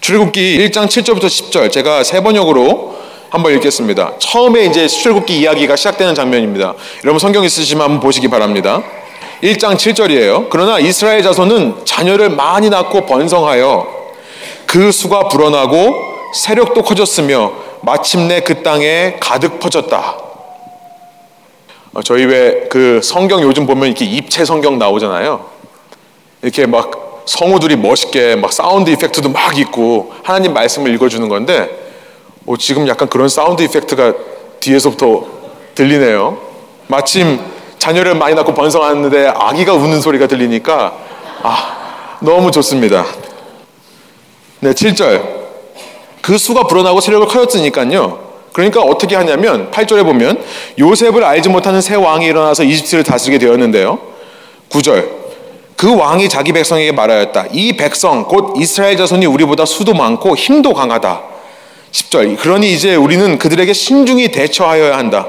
출애굽기 0.05 0.59
1장 0.59 0.85
7절부터 0.85 1.23
10절 1.23 1.71
제가 1.71 2.03
세 2.03 2.21
번역으로 2.21 2.95
한번 3.31 3.53
읽겠습니다. 3.55 4.13
처음에 4.19 4.65
이제 4.65 4.87
출애굽기 4.87 5.39
이야기가 5.39 5.75
시작되는 5.75 6.13
장면입니다. 6.13 6.75
여러분 7.03 7.17
성경 7.17 7.43
있으시면 7.43 7.83
한번 7.83 7.99
보시기 8.01 8.27
바랍니다. 8.27 8.83
1장 9.41 9.75
7절이에요. 9.75 10.49
그러나 10.51 10.77
이스라엘 10.77 11.23
자손은 11.23 11.85
자녀를 11.85 12.29
많이 12.29 12.69
낳고 12.69 13.07
번성하여 13.07 13.87
그 14.67 14.91
수가 14.91 15.27
불어나고 15.27 15.95
세력도 16.35 16.83
커졌으며 16.83 17.51
마침내 17.81 18.41
그 18.41 18.61
땅에 18.61 19.17
가득 19.19 19.59
퍼졌다. 19.59 20.17
어, 21.95 22.03
저희 22.03 22.25
왜 22.25 22.67
그 22.69 22.99
성경 23.03 23.41
요즘 23.41 23.65
보면 23.65 23.87
이렇게 23.87 24.05
입체 24.05 24.45
성경 24.45 24.77
나오잖아요. 24.77 25.45
이렇게 26.43 26.67
막 26.67 27.04
성우들이 27.25 27.75
멋있게 27.77 28.35
막 28.35 28.53
sound 28.53 28.89
effect도 28.91 29.29
막 29.29 29.57
있고 29.57 30.13
하나님 30.23 30.53
말씀을 30.53 30.93
읽어주는 30.93 31.27
건데 31.27 31.69
어, 32.45 32.55
지금 32.57 32.87
약간 32.87 33.07
그런 33.09 33.27
sound 33.27 33.63
effect가 33.63 34.13
뒤에서부터 34.59 35.25
들리네요. 35.73 36.37
마침 36.87 37.39
자녀를 37.79 38.15
많이 38.15 38.35
낳고 38.35 38.53
번성하는데 38.53 39.33
아기가 39.35 39.73
우는 39.73 40.01
소리가 40.01 40.27
들리니까 40.27 40.97
아 41.43 42.17
너무 42.21 42.51
좋습니다. 42.51 43.05
네, 44.59 44.71
7절. 44.71 45.45
그 46.21 46.37
수가 46.37 46.63
불어나고 46.63 47.01
세력을 47.01 47.27
커졌으니까요. 47.27 48.25
그러니까 48.53 48.81
어떻게 48.81 49.15
하냐면 49.15 49.69
8절에 49.69 50.03
보면 50.03 50.41
요셉을 50.79 51.23
알지 51.23 51.49
못하는 51.49 51.81
새 51.81 51.95
왕이 51.95 52.25
일어나서 52.25 52.63
이집트를 52.63 53.03
다스리게 53.03 53.37
되었는데요. 53.37 53.99
9절. 54.69 55.14
그 55.75 55.95
왕이 55.95 56.29
자기 56.29 56.53
백성에게 56.53 56.91
말하였다. 56.91 57.47
이 57.51 57.73
백성 57.73 58.23
곧 58.23 58.53
이스라엘 58.57 58.95
자손이 58.97 59.25
우리보다 59.25 59.65
수도 59.65 59.93
많고 59.93 60.35
힘도 60.35 60.73
강하다. 60.73 61.21
10절. 61.91 62.37
그러니 62.37 62.73
이제 62.73 62.95
우리는 62.95 63.37
그들에게 63.37 63.71
신중히 63.73 64.29
대처하여야 64.29 64.97
한다. 64.97 65.27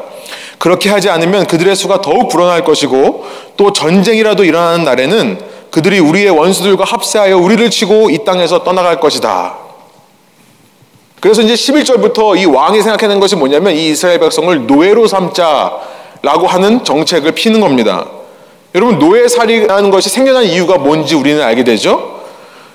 그렇게 0.59 0.89
하지 0.89 1.11
않으면 1.11 1.47
그들의 1.47 1.77
수가 1.77 2.01
더욱 2.01 2.29
불어날 2.29 2.65
것이고 2.65 3.27
또 3.57 3.73
전쟁이라도 3.73 4.45
일어나는 4.45 4.85
날에는 4.85 5.39
그들이 5.71 5.99
우리의 5.99 6.31
원수들과 6.31 6.85
합세하여 6.85 7.37
우리를 7.39 7.69
치고 7.71 8.11
이 8.11 8.25
땅에서 8.25 8.65
떠나갈 8.65 8.99
것이다. 8.99 9.57
그래서 11.21 11.43
이제 11.43 11.55
11절부터 11.55 12.39
이 12.39 12.47
왕이 12.47 12.83
생각하는 12.83 13.21
것이 13.21 13.37
뭐냐면 13.37 13.75
이 13.75 13.91
이스라엘 13.91 14.19
백성을 14.21 14.67
노예로 14.67 15.07
삼자라고 15.07 16.47
하는 16.47 16.85
정책을 16.85 17.33
피는 17.33 17.61
겁니다. 17.61 18.07
여러분 18.75 18.99
노예살이라는 18.99 19.91
것이 19.91 20.09
생겨난 20.09 20.45
이유가 20.45 20.77
뭔지 20.77 21.15
우리는 21.15 21.43
알게 21.43 21.65
되죠. 21.65 22.21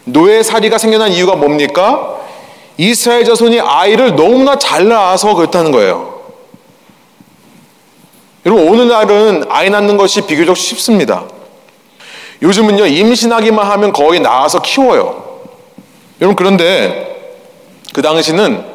노예살이가 0.05 0.77
생겨난 0.77 1.11
이유가 1.11 1.35
뭡니까? 1.35 2.17
이스라엘 2.77 3.23
자손이 3.25 3.59
아이를 3.59 4.15
너무나 4.15 4.57
잘 4.57 4.87
낳아서 4.87 5.35
그렇다는 5.35 5.71
거예요. 5.71 6.21
여러분 8.45 8.67
오늘날은 8.67 9.45
아이 9.49 9.69
낳는 9.69 9.97
것이 9.97 10.21
비교적 10.21 10.57
쉽습니다. 10.57 11.25
요즘은요, 12.41 12.87
임신하기만 12.87 13.65
하면 13.71 13.93
거의 13.93 14.19
나와서 14.19 14.61
키워요. 14.61 15.41
여러분, 16.19 16.35
그런데 16.35 17.35
그 17.93 18.01
당시는 18.01 18.65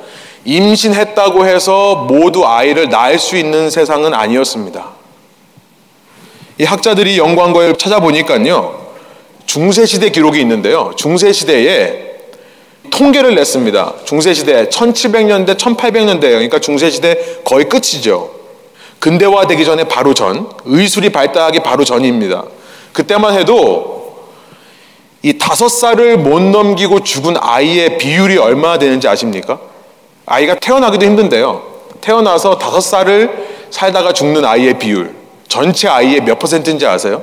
임신했다고 0.45 1.47
해서 1.47 2.07
모두 2.09 2.47
아이를 2.47 2.89
낳을 2.89 3.19
수 3.19 3.37
있는 3.37 3.71
세상은 3.71 4.15
아니었습니다. 4.15 4.85
이 6.59 6.65
학자들이 6.65 7.19
걸 7.53 7.77
찾아보니까요, 7.77 8.87
중세시대 9.47 10.11
기록이 10.11 10.41
있는데요. 10.41 10.93
중세시대에 10.97 12.07
통계를 12.91 13.35
냈습니다. 13.35 13.95
중세시대 14.05 14.69
1700년대, 14.69 15.57
1800년대예요. 15.57 16.21
그러니까 16.21 16.59
중세시대 16.59 17.43
거의 17.45 17.69
끝이죠. 17.69 18.31
근대화되기 18.99 19.65
전에 19.65 19.85
바로 19.85 20.15
전, 20.15 20.49
의술이 20.65 21.11
발달하기 21.11 21.61
바로 21.61 21.85
전입니다. 21.85 22.45
그때만 22.93 23.39
해도 23.39 24.27
이 25.23 25.37
다섯 25.39 25.69
살을 25.69 26.19
못 26.19 26.41
넘기고 26.41 27.01
죽은 27.01 27.37
아이의 27.39 27.99
비율이 27.99 28.39
얼마나 28.39 28.79
되는지 28.79 29.09
아십니까? 29.09 29.59
아이가 30.25 30.55
태어나기도 30.55 31.05
힘든데요. 31.05 31.63
태어나서 32.01 32.59
다섯 32.59 32.81
살을 32.81 33.47
살다가 33.71 34.13
죽는 34.13 34.45
아이의 34.45 34.79
비율, 34.79 35.15
전체 35.49 35.89
아이의 35.89 36.21
몇 36.23 36.39
퍼센트인지 36.39 36.87
아세요? 36.87 37.23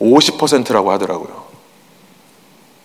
50%라고 0.00 0.90
하더라고요. 0.92 1.44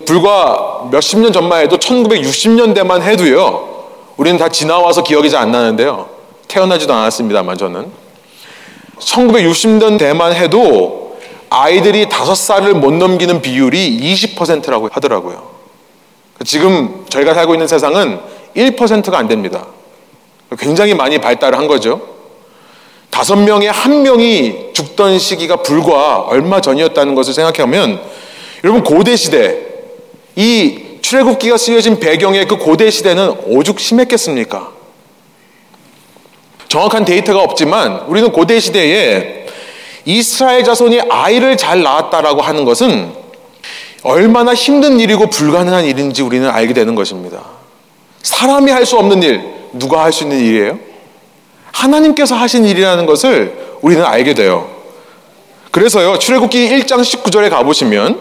불과 0.06 0.88
몇십 0.92 1.20
년 1.20 1.34
전만 1.34 1.62
해도 1.62 1.78
1960년대만 1.78 3.02
해도요. 3.02 3.68
우리는 4.18 4.38
다 4.38 4.50
지나와서 4.50 5.04
기억이 5.04 5.30
잘 5.30 5.42
안 5.42 5.52
나는데요. 5.52 6.10
태어나지도 6.48 6.94
않았습니다만 6.94 7.58
저는. 7.58 7.92
1960년대만 9.00 10.34
해도 10.34 11.18
아이들이 11.50 12.08
다섯 12.10 12.36
살을 12.36 12.74
못 12.76 12.92
넘기는 12.94 13.42
비율이 13.42 14.00
20%라고 14.16 14.90
하더라고요. 14.92 15.50
지금 16.46 17.06
저희가 17.10 17.34
살고 17.34 17.56
있는 17.56 17.68
세상은 17.68 18.20
1%가 18.56 19.18
안 19.18 19.28
됩니다. 19.28 19.66
굉장히 20.58 20.94
많이 20.94 21.20
발달을 21.20 21.58
한 21.58 21.68
거죠. 21.68 22.02
다섯 23.20 23.36
명에 23.36 23.68
한 23.68 24.04
명이 24.04 24.70
죽던 24.72 25.20
시기가 25.20 25.58
불과 25.58 26.20
얼마 26.22 26.62
전이었다는 26.62 27.16
것을 27.16 27.34
생각하면 27.34 28.00
여러분 28.64 28.82
고대 28.82 29.18
시대 29.18 29.58
이 30.38 30.80
출애굽기가 31.02 31.58
쓰여진 31.58 32.00
배경의 32.00 32.48
그 32.48 32.56
고대 32.56 32.90
시대는 32.90 33.34
오죽 33.48 33.82
심했겠습니까? 33.82 34.72
정확한 36.70 37.04
데이터가 37.04 37.44
없지만 37.44 38.06
우리는 38.08 38.32
고대 38.32 38.58
시대에 38.58 39.48
이스라엘 40.06 40.64
자손이 40.64 41.02
아이를 41.10 41.58
잘 41.58 41.84
낳았다라고 41.84 42.42
하는 42.42 42.64
것은 42.64 43.12
얼마나 44.04 44.54
힘든 44.54 44.98
일이고 44.98 45.28
불가능한 45.28 45.84
일인지 45.84 46.22
우리는 46.22 46.50
알게 46.50 46.74
되는 46.74 46.96
것입니다. 46.96 47.44
사람이 48.24 48.72
할 48.72 48.86
수 48.86 48.98
없는 48.98 49.22
일, 49.24 49.42
누가 49.74 50.06
할 50.06 50.14
수 50.14 50.24
있는 50.24 50.40
일이에요? 50.40 50.89
하나님께서 51.72 52.36
하신 52.36 52.66
일이라는 52.66 53.06
것을 53.06 53.78
우리는 53.82 54.04
알게 54.04 54.34
돼요. 54.34 54.70
그래서요, 55.72 56.18
출애굽기 56.18 56.70
1장 56.70 57.02
19절에 57.02 57.50
가보시면 57.50 58.20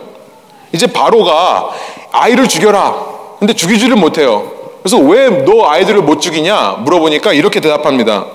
이제 0.72 0.86
바로가 0.86 1.70
아이를 2.12 2.46
죽여라. 2.48 2.94
근데 3.38 3.52
죽이지를 3.54 3.96
못해요. 3.96 4.52
그래서 4.82 4.98
왜 4.98 5.28
너 5.44 5.66
아이들을 5.68 6.02
못 6.02 6.20
죽이냐 6.20 6.78
물어보니까 6.80 7.32
이렇게 7.32 7.60
대답합니다. 7.60 8.26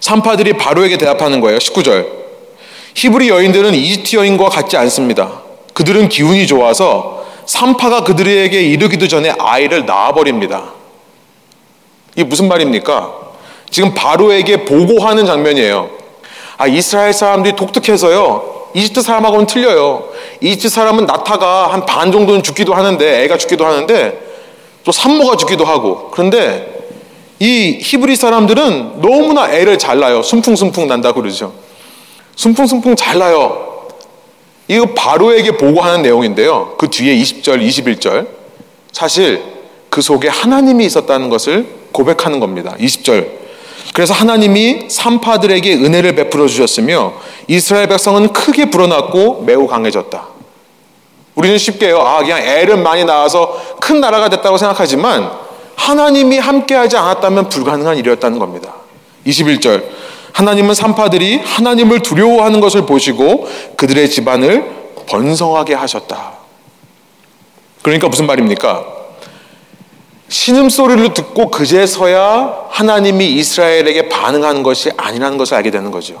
산파들이 0.00 0.54
바로에게 0.54 0.98
대답하는 0.98 1.40
거예요. 1.40 1.58
19절. 1.58 2.06
히브리 2.94 3.28
여인들은 3.28 3.74
이집트 3.74 4.16
여인과 4.16 4.48
같지 4.48 4.76
않습니다. 4.76 5.42
그들은 5.74 6.08
기운이 6.08 6.46
좋아서 6.46 7.24
산파가 7.44 8.04
그들에게 8.04 8.60
이르기도 8.60 9.06
전에 9.08 9.34
아이를 9.38 9.84
낳아버립니다. 9.84 10.72
이게 12.14 12.24
무슨 12.24 12.48
말입니까? 12.48 13.25
지금 13.70 13.94
바로에게 13.94 14.64
보고하는 14.64 15.26
장면이에요. 15.26 15.90
아, 16.58 16.66
이스라엘 16.66 17.12
사람들이 17.12 17.56
독특해서요. 17.56 18.56
이집트 18.74 19.02
사람하고는 19.02 19.46
틀려요. 19.46 20.08
이집트 20.40 20.68
사람은 20.68 21.06
나타가 21.06 21.72
한 21.72 21.86
반 21.86 22.12
정도는 22.12 22.42
죽기도 22.42 22.74
하는데, 22.74 23.24
애가 23.24 23.38
죽기도 23.38 23.64
하는데, 23.66 24.26
또 24.84 24.92
산모가 24.92 25.36
죽기도 25.36 25.64
하고 25.64 26.10
그런데 26.12 26.86
이 27.40 27.78
히브리 27.82 28.14
사람들은 28.14 29.00
너무나 29.00 29.50
애를 29.52 29.78
잘 29.78 29.98
낳아요. 29.98 30.22
순풍순풍 30.22 30.86
난다 30.86 31.10
그러죠. 31.12 31.52
순풍순풍 32.36 32.94
잘 32.94 33.18
낳아요. 33.18 33.88
이거 34.68 34.86
바로에게 34.94 35.56
보고하는 35.56 36.02
내용인데요. 36.02 36.76
그 36.78 36.88
뒤에 36.88 37.16
20절, 37.16 37.66
21절. 37.66 38.28
사실 38.92 39.42
그 39.90 40.00
속에 40.00 40.28
하나님이 40.28 40.84
있었다는 40.86 41.30
것을 41.30 41.66
고백하는 41.90 42.38
겁니다. 42.38 42.76
20절. 42.78 43.26
그래서 43.94 44.14
하나님이 44.14 44.88
산파들에게 44.88 45.74
은혜를 45.74 46.14
베풀어 46.14 46.46
주셨으며 46.46 47.14
이스라엘 47.48 47.88
백성은 47.88 48.32
크게 48.32 48.70
불어났고 48.70 49.42
매우 49.42 49.66
강해졌다. 49.66 50.36
우리는 51.34 51.58
쉽게요. 51.58 52.00
아, 52.00 52.18
그냥 52.18 52.40
애를 52.40 52.78
많이 52.78 53.04
낳아서 53.04 53.60
큰 53.80 54.00
나라가 54.00 54.28
됐다고 54.28 54.56
생각하지만 54.56 55.30
하나님이 55.76 56.38
함께하지 56.38 56.96
않았다면 56.96 57.48
불가능한 57.48 57.98
일이었다는 57.98 58.38
겁니다. 58.38 58.74
21절. 59.26 59.84
하나님은 60.32 60.74
산파들이 60.74 61.38
하나님을 61.38 62.00
두려워하는 62.00 62.60
것을 62.60 62.86
보시고 62.86 63.48
그들의 63.76 64.10
집안을 64.10 64.70
번성하게 65.06 65.74
하셨다. 65.74 66.32
그러니까 67.82 68.08
무슨 68.08 68.26
말입니까? 68.26 68.95
신음소리를 70.28 71.14
듣고 71.14 71.50
그제서야 71.50 72.66
하나님이 72.70 73.32
이스라엘에게 73.34 74.08
반응하는 74.08 74.62
것이 74.62 74.90
아니라는 74.96 75.38
것을 75.38 75.54
알게 75.54 75.70
되는 75.70 75.90
거죠. 75.90 76.18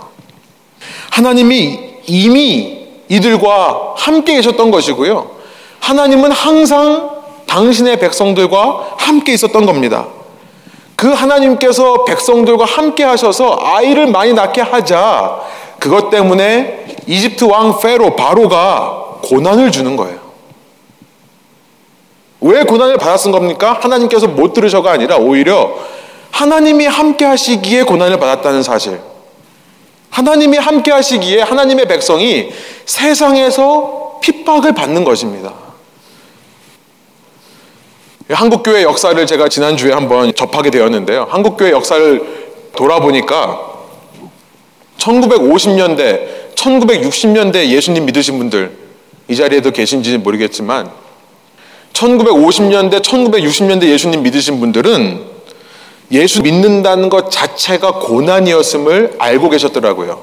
하나님이 1.10 1.78
이미 2.06 2.86
이들과 3.08 3.94
함께 3.96 4.36
계셨던 4.36 4.70
것이고요. 4.70 5.30
하나님은 5.80 6.32
항상 6.32 7.10
당신의 7.46 7.98
백성들과 7.98 8.94
함께 8.98 9.32
있었던 9.32 9.66
겁니다. 9.66 10.06
그 10.96 11.12
하나님께서 11.12 12.04
백성들과 12.04 12.64
함께 12.64 13.04
하셔서 13.04 13.58
아이를 13.60 14.06
많이 14.06 14.32
낳게 14.32 14.62
하자 14.62 15.40
그것 15.78 16.10
때문에 16.10 16.86
이집트 17.06 17.44
왕 17.44 17.78
페로 17.78 18.16
바로가 18.16 19.18
고난을 19.22 19.70
주는 19.70 19.96
거예요. 19.96 20.25
왜 22.46 22.62
고난을 22.62 22.96
받았은 22.98 23.32
겁니까? 23.32 23.78
하나님께서 23.80 24.26
못 24.28 24.52
들으셔가 24.52 24.92
아니라 24.92 25.16
오히려 25.16 25.74
하나님이 26.30 26.86
함께 26.86 27.24
하시기에 27.24 27.82
고난을 27.84 28.18
받았다는 28.18 28.62
사실. 28.62 29.00
하나님이 30.10 30.56
함께 30.56 30.92
하시기에 30.92 31.42
하나님의 31.42 31.86
백성이 31.86 32.50
세상에서 32.84 34.20
핍박을 34.22 34.72
받는 34.72 35.04
것입니다. 35.04 35.52
한국교회 38.28 38.82
역사를 38.82 39.26
제가 39.26 39.48
지난주에 39.48 39.92
한번 39.92 40.34
접하게 40.34 40.70
되었는데요. 40.70 41.26
한국교회 41.30 41.70
역사를 41.70 42.46
돌아보니까 42.74 43.76
1950년대, 44.98 46.54
1960년대 46.54 47.66
예수님 47.66 48.06
믿으신 48.06 48.38
분들, 48.38 48.76
이 49.28 49.36
자리에도 49.36 49.70
계신지 49.70 50.18
모르겠지만, 50.18 50.90
1950년대, 51.96 53.00
1960년대 53.02 53.84
예수님 53.84 54.22
믿으신 54.22 54.60
분들은 54.60 55.24
예수 56.12 56.42
믿는다는 56.42 57.08
것 57.08 57.30
자체가 57.30 57.92
고난이었음을 57.94 59.16
알고 59.18 59.50
계셨더라고요. 59.50 60.22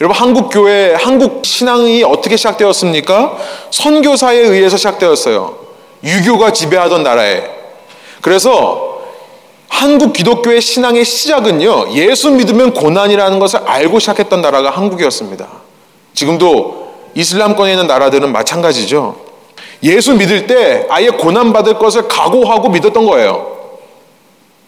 여러분, 0.00 0.16
한국 0.16 0.50
교회, 0.50 0.94
한국 0.94 1.44
신앙이 1.44 2.02
어떻게 2.02 2.36
시작되었습니까? 2.36 3.36
선교사에 3.70 4.38
의해서 4.38 4.76
시작되었어요. 4.76 5.56
유교가 6.02 6.52
지배하던 6.52 7.02
나라에. 7.02 7.44
그래서 8.20 9.00
한국 9.68 10.12
기독교의 10.12 10.60
신앙의 10.60 11.04
시작은요, 11.04 11.94
예수 11.94 12.30
믿으면 12.30 12.74
고난이라는 12.74 13.38
것을 13.38 13.60
알고 13.66 13.98
시작했던 13.98 14.40
나라가 14.40 14.70
한국이었습니다. 14.70 15.46
지금도 16.14 16.94
이슬람권에 17.14 17.72
있는 17.72 17.86
나라들은 17.86 18.32
마찬가지죠. 18.32 19.23
예수 19.84 20.14
믿을 20.14 20.46
때 20.46 20.86
아예 20.88 21.08
고난받을 21.08 21.78
것을 21.78 22.08
각오하고 22.08 22.70
믿었던 22.70 23.04
거예요. 23.04 23.54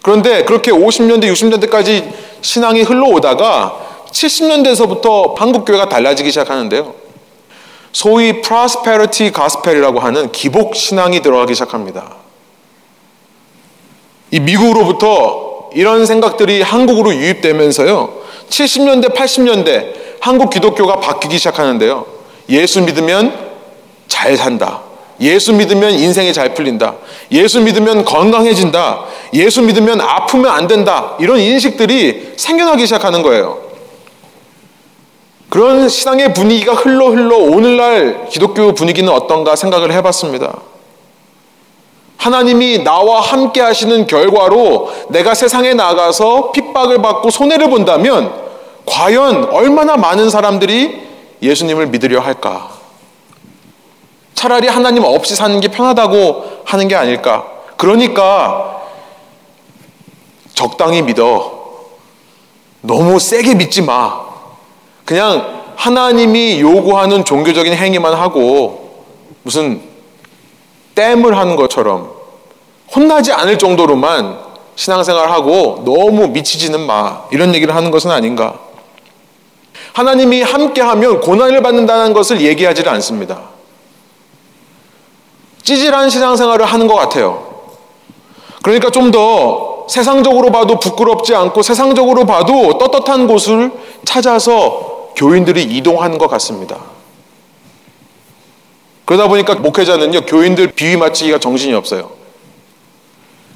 그런데 0.03 0.45
그렇게 0.45 0.71
50년대, 0.71 1.33
60년대까지 1.33 2.13
신앙이 2.43 2.83
흘러오다가 2.83 4.05
70년대에서부터 4.13 5.37
한국교회가 5.37 5.89
달라지기 5.89 6.31
시작하는데요. 6.31 6.95
소위 7.93 8.41
prosperity 8.43 9.33
gospel이라고 9.33 10.01
하는 10.01 10.31
기복 10.31 10.77
신앙이 10.77 11.23
들어가기 11.23 11.55
시작합니다. 11.55 12.15
이 14.31 14.39
미국으로부터 14.39 15.71
이런 15.75 16.05
생각들이 16.05 16.63
한국으로 16.63 17.15
유입되면서요. 17.15 18.13
70년대, 18.51 19.15
80년대 19.15 19.95
한국 20.21 20.51
기독교가 20.51 21.01
바뀌기 21.01 21.39
시작하는데요. 21.39 22.07
예수 22.51 22.83
믿으면 22.83 23.35
잘 24.09 24.37
산다. 24.37 24.86
예수 25.21 25.53
믿으면 25.53 25.93
인생이 25.93 26.33
잘 26.33 26.55
풀린다. 26.55 26.95
예수 27.33 27.61
믿으면 27.61 28.05
건강해진다. 28.05 29.05
예수 29.35 29.63
믿으면 29.63 30.01
아프면 30.01 30.51
안 30.53 30.67
된다. 30.67 31.15
이런 31.19 31.39
인식들이 31.39 32.35
생겨나기 32.37 32.87
시작하는 32.87 33.23
거예요. 33.23 33.67
그런 35.49 35.89
신앙의 35.89 36.35
분위기가 36.35 36.75
흘러 36.75 37.09
흘러 37.09 37.37
오늘날 37.37 38.27
기독교 38.29 38.75
분위기는 38.75 39.11
어떤가 39.11 39.57
생각을 39.57 39.93
해봤습니다. 39.93 40.59
하나님이 42.19 42.83
나와 42.83 43.21
함께 43.21 43.61
하시는 43.61 44.07
결과로 44.07 44.91
내가 45.11 45.35
세상에 45.35 45.75
나가서 45.75 46.51
핍박을 46.53 47.01
받고 47.01 47.31
손해를 47.31 47.71
본다면 47.71 48.33
과연 48.85 49.45
얼마나 49.53 49.97
많은 49.97 50.31
사람들이 50.31 51.03
예수님을 51.43 51.87
믿으려 51.87 52.21
할까? 52.21 52.76
차라리 54.37 54.69
하나님 54.69 55.03
없이 55.03 55.35
사는 55.35 55.59
게 55.61 55.69
편하다고 55.69 56.61
하는 56.65 56.87
게 56.87 56.95
아닐까? 56.95 57.45
그러니까 57.77 58.83
적당히 60.55 61.03
믿어. 61.03 61.57
너무 62.83 63.19
세게 63.19 63.55
믿지 63.57 63.83
마. 63.83 64.27
그냥 65.05 65.65
하나님이 65.75 66.61
요구하는 66.61 67.25
종교적인 67.25 67.73
행위만 67.73 68.13
하고 68.15 69.05
무슨 69.43 69.81
댐을 70.95 71.37
하는 71.37 71.57
것처럼 71.57 72.11
혼나지 72.95 73.33
않을 73.33 73.59
정도로만 73.59 74.39
신앙생활하고 74.77 75.83
너무 75.87 76.29
미치지는 76.29 76.87
마. 76.87 77.23
이런 77.31 77.55
얘기를 77.55 77.75
하는 77.75 77.91
것은 77.91 78.11
아닌가. 78.11 78.59
하나님이 79.95 80.43
함께하면 80.43 81.21
고난을 81.21 81.63
받는다는 81.63 82.13
것을 82.13 82.43
얘기하지를 82.43 82.93
않습니다. 82.93 83.56
찌질한 85.67 86.09
신앙생활을 86.11 86.65
하는 86.65 86.87
것 86.87 86.95
같아요. 86.95 87.45
그러니까 88.63 88.91
좀 88.91 89.11
더 89.11 89.77
세상적으로 89.89 90.51
봐도 90.51 90.79
부끄럽지 90.79 91.35
않고 91.35 91.63
세상적으로 91.63 92.25
봐도 92.25 92.79
떳떳한 92.79 93.27
곳을 93.27 93.71
찾아서 94.05 95.11
교인들이 95.17 95.63
이동하는 95.63 96.19
것 96.19 96.29
같습니다. 96.29 96.77
그러다 99.05 99.29
보니까 99.29 99.55
목회자는요, 99.55 100.23
교인들 100.23 100.73
비위 100.73 100.97
맞추기가 100.97 101.39
정신이 101.39 101.75
없어요. 101.75 102.11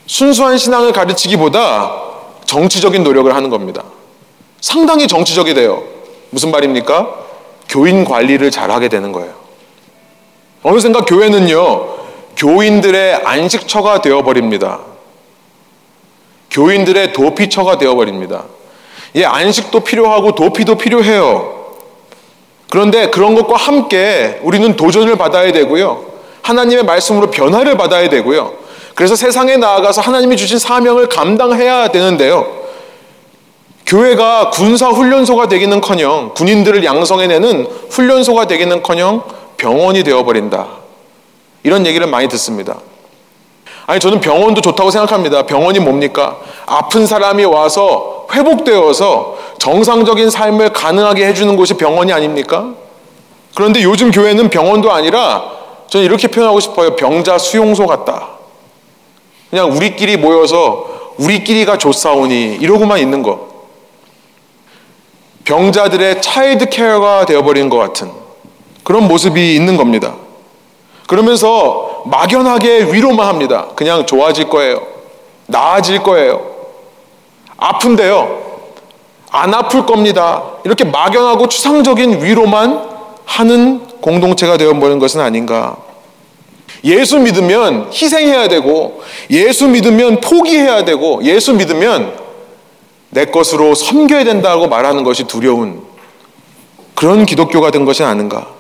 순수한 0.07 0.59
신앙을 0.59 0.93
가르치기보다 0.93 1.93
정치적인 2.45 3.03
노력을 3.03 3.33
하는 3.35 3.51
겁니다. 3.51 3.83
상당히 4.61 5.09
정치적이 5.09 5.55
돼요. 5.55 5.83
무슨 6.31 6.51
말입니까? 6.53 7.09
교인 7.69 8.05
관리를 8.05 8.51
잘하게 8.51 8.89
되는 8.89 9.11
거예요. 9.11 9.33
어느샌가 10.63 11.05
교회는요, 11.05 11.90
교인들의 12.41 13.21
안식처가 13.23 14.01
되어버립니다. 14.01 14.81
교인들의 16.51 17.13
도피처가 17.13 17.77
되어버립니다. 17.77 18.45
예, 19.17 19.27
안식도 19.27 19.81
필요하고 19.81 20.35
도피도 20.35 20.79
필요해요. 20.79 21.75
그런데 22.71 23.11
그런 23.11 23.35
것과 23.35 23.57
함께 23.57 24.41
우리는 24.43 24.75
도전을 24.75 25.17
받아야 25.17 25.53
되고요. 25.53 26.07
하나님의 26.41 26.85
말씀으로 26.85 27.31
변화를 27.31 27.77
받아야 27.77 28.09
되고요. 28.09 28.55
그래서 28.95 29.15
세상에 29.17 29.59
나아가서 29.59 30.01
하나님이 30.01 30.39
주신 30.39 30.59
사명을 30.59 31.11
감당해야 31.11 31.89
되는데요. 31.89 32.61
교회가 33.85 34.49
군사 34.49 34.89
훈련소가 34.89 35.49
되기는 35.49 35.83
커녕 35.83 36.33
군인들을 36.35 36.85
양성해내는 36.85 37.67
훈련소가 37.91 38.47
되기는 38.47 38.83
커녕 38.83 39.25
병원이 39.59 40.05
되어버린다. 40.05 40.80
이런 41.63 41.87
얘기를 41.87 42.07
많이 42.07 42.29
듣습니다. 42.29 42.79
아니, 43.87 43.99
저는 43.99 44.21
병원도 44.21 44.61
좋다고 44.61 44.91
생각합니다. 44.91 45.43
병원이 45.47 45.81
뭡니까? 45.81 46.39
아픈 46.67 47.07
사람이 47.07 47.45
와서 47.45 48.27
회복되어서 48.33 49.39
정상적인 49.59 50.31
삶을 50.31 50.73
가능하게 50.73 51.27
해주는 51.27 51.57
곳이 51.57 51.75
병원이 51.75 52.13
아닙니까? 52.13 52.73
그런데 53.55 53.83
요즘 53.83 54.11
교회는 54.11 54.49
병원도 54.49 54.93
아니라 54.93 55.43
저는 55.89 56.07
이렇게 56.07 56.29
표현하고 56.29 56.61
싶어요. 56.61 56.95
병자 56.95 57.39
수용소 57.39 57.87
같다. 57.87 58.29
그냥 59.51 59.73
우리끼리 59.73 60.17
모여서 60.17 60.87
우리끼리가 61.19 61.77
좋사오니 61.77 62.59
이러고만 62.61 63.01
있는 63.01 63.23
것. 63.23 63.51
병자들의 65.45 66.23
차일드 66.23 66.69
케어가 66.69 67.27
되어버린 67.27 67.69
것 67.69 67.77
같은 67.79 68.13
그런 68.85 69.09
모습이 69.09 69.57
있는 69.57 69.77
겁니다. 69.77 70.15
그러면서 71.11 72.05
막연하게 72.07 72.93
위로만 72.93 73.27
합니다. 73.27 73.67
그냥 73.75 74.07
좋아질 74.07 74.49
거예요. 74.49 74.81
나아질 75.47 76.05
거예요. 76.05 76.41
아픈데요. 77.57 78.39
안 79.33 79.53
아플 79.53 79.87
겁니다. 79.87 80.45
이렇게 80.65 80.85
막연하고 80.85 81.49
추상적인 81.49 82.23
위로만 82.23 82.89
하는 83.25 83.81
공동체가 84.01 84.57
되어버린 84.57 85.01
것은 85.01 85.21
아닌가. 85.21 85.79
예수 86.85 87.19
믿으면 87.19 87.91
희생해야 87.93 88.47
되고, 88.47 89.03
예수 89.31 89.67
믿으면 89.67 90.21
포기해야 90.21 90.85
되고, 90.85 91.25
예수 91.25 91.55
믿으면 91.55 92.17
내 93.09 93.25
것으로 93.25 93.75
섬겨야 93.75 94.23
된다고 94.23 94.69
말하는 94.69 95.03
것이 95.03 95.25
두려운 95.25 95.83
그런 96.95 97.27
기독교가 97.27 97.73
된 97.73 97.85
것이 97.85 98.05
아닌가. 98.05 98.60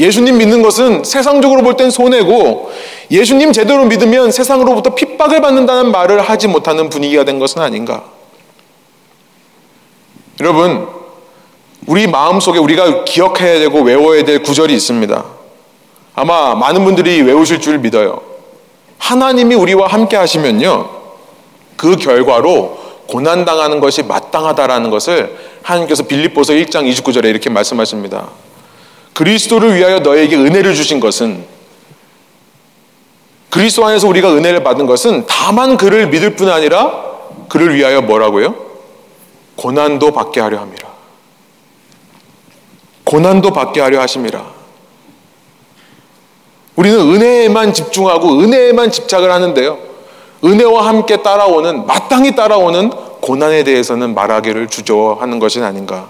예수님 0.00 0.38
믿는 0.38 0.62
것은 0.62 1.04
세상적으로 1.04 1.62
볼 1.62 1.76
땐 1.76 1.90
손해고 1.90 2.72
예수님 3.10 3.52
제대로 3.52 3.84
믿으면 3.84 4.32
세상으로부터 4.32 4.94
핍박을 4.94 5.40
받는다는 5.40 5.92
말을 5.92 6.22
하지 6.22 6.48
못하는 6.48 6.88
분위기가 6.88 7.24
된 7.24 7.38
것은 7.38 7.60
아닌가. 7.60 8.04
여러분, 10.40 10.88
우리 11.86 12.06
마음속에 12.06 12.58
우리가 12.58 13.04
기억해야 13.04 13.58
되고 13.58 13.80
외워야 13.82 14.24
될 14.24 14.42
구절이 14.42 14.74
있습니다. 14.74 15.24
아마 16.14 16.54
많은 16.54 16.84
분들이 16.84 17.20
외우실 17.20 17.60
줄 17.60 17.78
믿어요. 17.78 18.22
하나님이 18.98 19.54
우리와 19.54 19.86
함께 19.86 20.16
하시면요. 20.16 20.88
그 21.76 21.96
결과로 21.96 22.78
고난당하는 23.06 23.80
것이 23.80 24.02
마땅하다라는 24.02 24.90
것을 24.90 25.36
하나님께서 25.62 26.04
빌립보서 26.04 26.52
1장 26.54 26.90
29절에 26.90 27.24
이렇게 27.26 27.50
말씀하십니다. 27.50 28.28
그리스도를 29.20 29.76
위하여 29.76 29.98
너에게 29.98 30.34
은혜를 30.34 30.74
주신 30.74 30.98
것은 30.98 31.44
그리스도 33.50 33.84
안에서 33.84 34.08
우리가 34.08 34.32
은혜를 34.32 34.62
받은 34.62 34.86
것은 34.86 35.26
다만 35.28 35.76
그를 35.76 36.08
믿을 36.08 36.36
뿐 36.36 36.48
아니라 36.48 37.04
그를 37.50 37.74
위하여 37.74 38.00
뭐라고요? 38.00 38.54
고난도 39.56 40.12
받게 40.12 40.40
하려 40.40 40.60
함이라. 40.60 40.88
고난도 43.04 43.52
받게 43.52 43.82
하려 43.82 44.00
하심이라. 44.00 44.42
우리는 46.76 46.98
은혜에만 46.98 47.74
집중하고 47.74 48.40
은혜에만 48.40 48.90
집착을 48.90 49.30
하는데요. 49.30 49.78
은혜와 50.42 50.86
함께 50.86 51.18
따라오는 51.18 51.84
마땅히 51.84 52.34
따라오는 52.34 52.88
고난에 53.20 53.64
대해서는 53.64 54.14
말하기를 54.14 54.68
주저하는 54.68 55.38
것이 55.40 55.60
아닌가. 55.60 56.08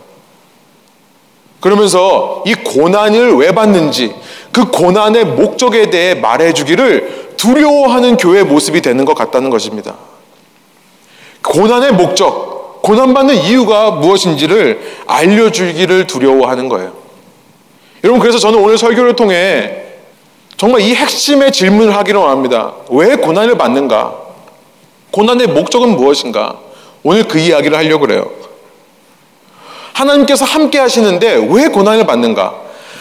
그러면서 1.60 2.42
이 2.46 2.54
고난을 2.54 3.34
왜 3.36 3.52
받는지 3.52 4.14
그 4.50 4.70
고난의 4.70 5.26
목적에 5.26 5.90
대해 5.90 6.14
말해주기를 6.14 7.34
두려워하는 7.36 8.16
교회 8.16 8.42
모습이 8.42 8.80
되는 8.82 9.04
것 9.04 9.14
같다는 9.14 9.50
것입니다. 9.50 9.94
고난의 11.42 11.92
목적, 11.92 12.82
고난받는 12.82 13.34
이유가 13.44 13.90
무엇인지를 13.90 14.80
알려주기를 15.06 16.06
두려워하는 16.06 16.68
거예요. 16.68 16.92
여러분, 18.04 18.20
그래서 18.20 18.38
저는 18.38 18.58
오늘 18.58 18.78
설교를 18.78 19.16
통해 19.16 19.82
정말 20.56 20.80
이 20.82 20.94
핵심의 20.94 21.52
질문을 21.52 21.94
하기로 21.96 22.26
합니다. 22.28 22.74
왜 22.90 23.16
고난을 23.16 23.56
받는가? 23.56 24.14
고난의 25.10 25.48
목적은 25.48 25.96
무엇인가? 25.96 26.58
오늘 27.02 27.24
그 27.24 27.38
이야기를 27.38 27.76
하려고 27.76 28.06
그래요. 28.06 28.30
하나님께서 29.92 30.44
함께 30.44 30.78
하시는데 30.78 31.46
왜 31.50 31.68
고난을 31.68 32.06
받는가? 32.06 32.54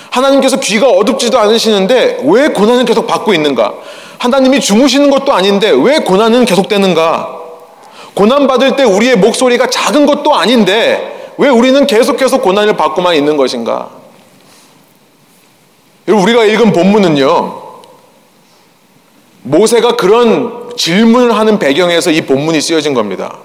하나님께서 0.09 0.59
귀가 0.59 0.87
어둡지도 0.87 1.37
않으시는데 1.39 2.21
왜 2.25 2.49
고난을 2.49 2.85
계속 2.85 3.07
받고 3.07 3.33
있는가? 3.33 3.73
하나님이 4.17 4.59
주무시는 4.59 5.09
것도 5.09 5.33
아닌데 5.33 5.71
왜 5.71 5.99
고난은 5.99 6.45
계속되는가? 6.45 7.37
고난 8.13 8.47
받을 8.47 8.75
때 8.75 8.83
우리의 8.83 9.15
목소리가 9.17 9.67
작은 9.69 10.05
것도 10.05 10.35
아닌데 10.35 11.33
왜 11.37 11.47
우리는 11.47 11.85
계속해서 11.87 12.41
고난을 12.41 12.75
받고만 12.75 13.15
있는 13.15 13.37
것인가? 13.37 13.89
우리가 16.07 16.43
읽은 16.45 16.73
본문은요. 16.73 17.69
모세가 19.43 19.95
그런 19.95 20.69
질문을 20.75 21.35
하는 21.37 21.59
배경에서 21.59 22.11
이 22.11 22.21
본문이 22.21 22.59
쓰여진 22.59 22.93
겁니다. 22.93 23.37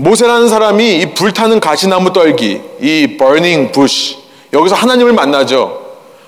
모세라는 0.00 0.48
사람이 0.48 1.00
이 1.00 1.14
불타는 1.14 1.60
가시나무 1.60 2.12
떨기, 2.12 2.62
이 2.80 3.16
burning 3.18 3.70
bush, 3.70 4.18
여기서 4.52 4.74
하나님을 4.74 5.12
만나죠. 5.12 5.78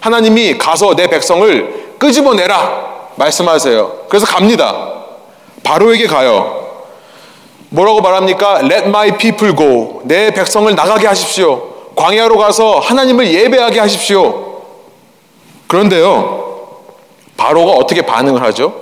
하나님이 0.01 0.59
가서 0.59 0.95
내 0.95 1.07
백성을 1.09 1.97
끄집어내라 1.99 3.13
말씀하세요. 3.17 4.07
그래서 4.09 4.27
갑니다. 4.27 4.93
바로에게 5.63 6.07
가요. 6.07 6.61
뭐라고 7.71 8.03
말합니까? 8.03 8.61
Let 8.61 8.89
my 8.89 9.17
people 9.17 9.57
go. 9.57 10.03
내 10.05 10.31
백성을 10.33 10.73
나가게 10.75 11.07
하십시오. 11.07 11.69
광야로 11.97 12.37
가서 12.37 12.79
하나님을 12.79 13.33
예배하게 13.33 13.81
하십시오. 13.81 14.61
그런데요, 15.67 16.81
바로가 17.39 17.73
어떻게 17.73 18.03
반응을 18.03 18.43
하죠? 18.43 18.75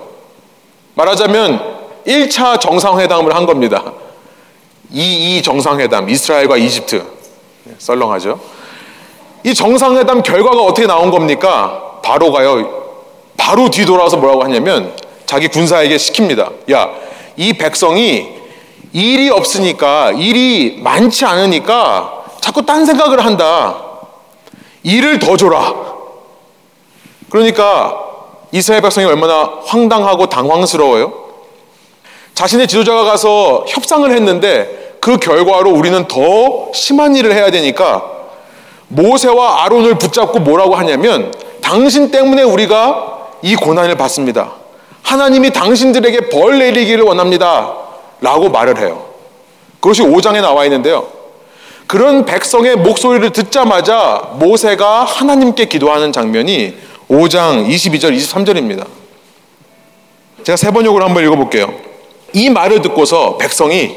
말하자면 0.95 1.79
1차 2.07 2.61
정상회담을 2.61 3.37
한 3.37 3.47
겁니다. 3.47 3.85
이, 4.93 5.37
이 5.39 5.43
정상회담, 5.43 6.09
이스라엘과 6.09 6.57
이집트. 6.57 7.05
썰렁하죠? 7.79 8.41
이 9.45 9.55
정상회담 9.55 10.23
결과가 10.23 10.63
어떻게 10.63 10.87
나온 10.87 11.11
겁니까? 11.11 12.01
바로가요, 12.03 12.83
바로 13.37 13.71
뒤돌아서 13.71 14.17
뭐라고 14.17 14.45
하냐면, 14.45 14.95
자기 15.27 15.49
군사에게 15.49 15.97
시킵니다. 15.97 16.73
야, 16.73 16.91
이 17.37 17.53
백성이 17.53 18.29
일이 18.93 19.31
없으니까, 19.31 20.11
일이 20.13 20.79
많지 20.83 21.25
않으니까 21.25 22.25
자꾸 22.41 22.67
딴 22.67 22.85
생각을 22.85 23.25
한다. 23.25 23.77
일을 24.83 25.19
더 25.19 25.37
줘라. 25.37 25.75
그러니까 27.29 27.97
이스라엘 28.51 28.83
백성이 28.83 29.07
얼마나 29.07 29.51
황당하고 29.65 30.29
당황스러워요? 30.29 31.30
자신의 32.41 32.69
지도자가 32.69 33.05
가서 33.05 33.67
협상을 33.69 34.11
했는데 34.11 34.95
그 34.99 35.19
결과로 35.19 35.73
우리는 35.73 36.09
더 36.09 36.73
심한 36.73 37.15
일을 37.15 37.35
해야 37.35 37.51
되니까 37.51 38.03
모세와 38.89 39.65
아론을 39.65 39.99
붙잡고 39.99 40.39
뭐라고 40.39 40.75
하냐면 40.75 41.35
당신 41.61 42.11
때문에 42.11 42.43
우리가 42.43 43.29
이 43.43 43.57
고난을 43.57 43.95
받습니다. 43.97 44.53
하나님이 45.03 45.53
당신들에게 45.53 46.31
벌 46.31 46.59
내리기를 46.59 47.05
원합니다. 47.05 47.75
라고 48.23 48.49
말을 48.49 48.79
해요. 48.79 49.05
그것이 49.79 50.01
5장에 50.01 50.41
나와 50.41 50.65
있는데요. 50.65 51.09
그런 51.87 52.25
백성의 52.25 52.77
목소리를 52.77 53.33
듣자마자 53.33 54.31
모세가 54.37 55.05
하나님께 55.05 55.67
기도하는 55.67 56.11
장면이 56.11 56.75
5장 57.11 57.69
22절, 57.69 58.17
23절입니다. 58.17 58.87
제가 60.43 60.57
세 60.57 60.71
번역으로 60.71 61.05
한번 61.05 61.23
읽어볼게요. 61.23 61.90
이 62.33 62.51
말을 62.51 62.83
듣고서 62.83 63.37
백성이 63.39 63.97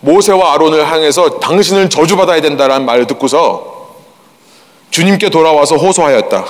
모세와 0.00 0.54
아론을 0.54 0.86
향해서 0.90 1.40
당신을 1.40 1.88
저주받아야 1.88 2.40
된다라는 2.40 2.84
말을 2.84 3.06
듣고서 3.06 3.94
주님께 4.90 5.30
돌아와서 5.30 5.76
호소하였다. 5.76 6.44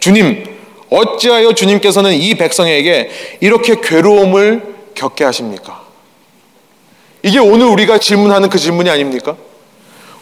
주님, 0.00 0.44
어찌하여 0.90 1.52
주님께서는 1.52 2.12
이 2.12 2.34
백성에게 2.34 3.10
이렇게 3.40 3.76
괴로움을 3.80 4.74
겪게 4.94 5.24
하십니까? 5.24 5.82
이게 7.22 7.38
오늘 7.38 7.66
우리가 7.66 7.98
질문하는 7.98 8.48
그 8.48 8.58
질문이 8.58 8.90
아닙니까? 8.90 9.36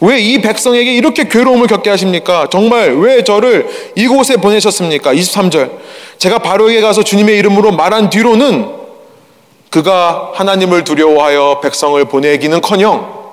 왜 0.01 0.19
이 0.19 0.41
백성에게 0.41 0.93
이렇게 0.93 1.29
괴로움을 1.29 1.67
겪게 1.67 1.89
하십니까? 1.89 2.47
정말 2.51 2.93
왜 2.97 3.23
저를 3.23 3.67
이곳에 3.95 4.35
보내셨습니까? 4.35 5.13
23절. 5.13 5.71
제가 6.17 6.39
바로에게 6.39 6.81
가서 6.81 7.03
주님의 7.03 7.37
이름으로 7.39 7.71
말한 7.71 8.09
뒤로는 8.09 8.82
그가 9.73 10.33
하나님을 10.35 10.83
두려워하여 10.83 11.59
백성을 11.59 12.05
보내기는 12.05 12.61
커녕 12.61 13.23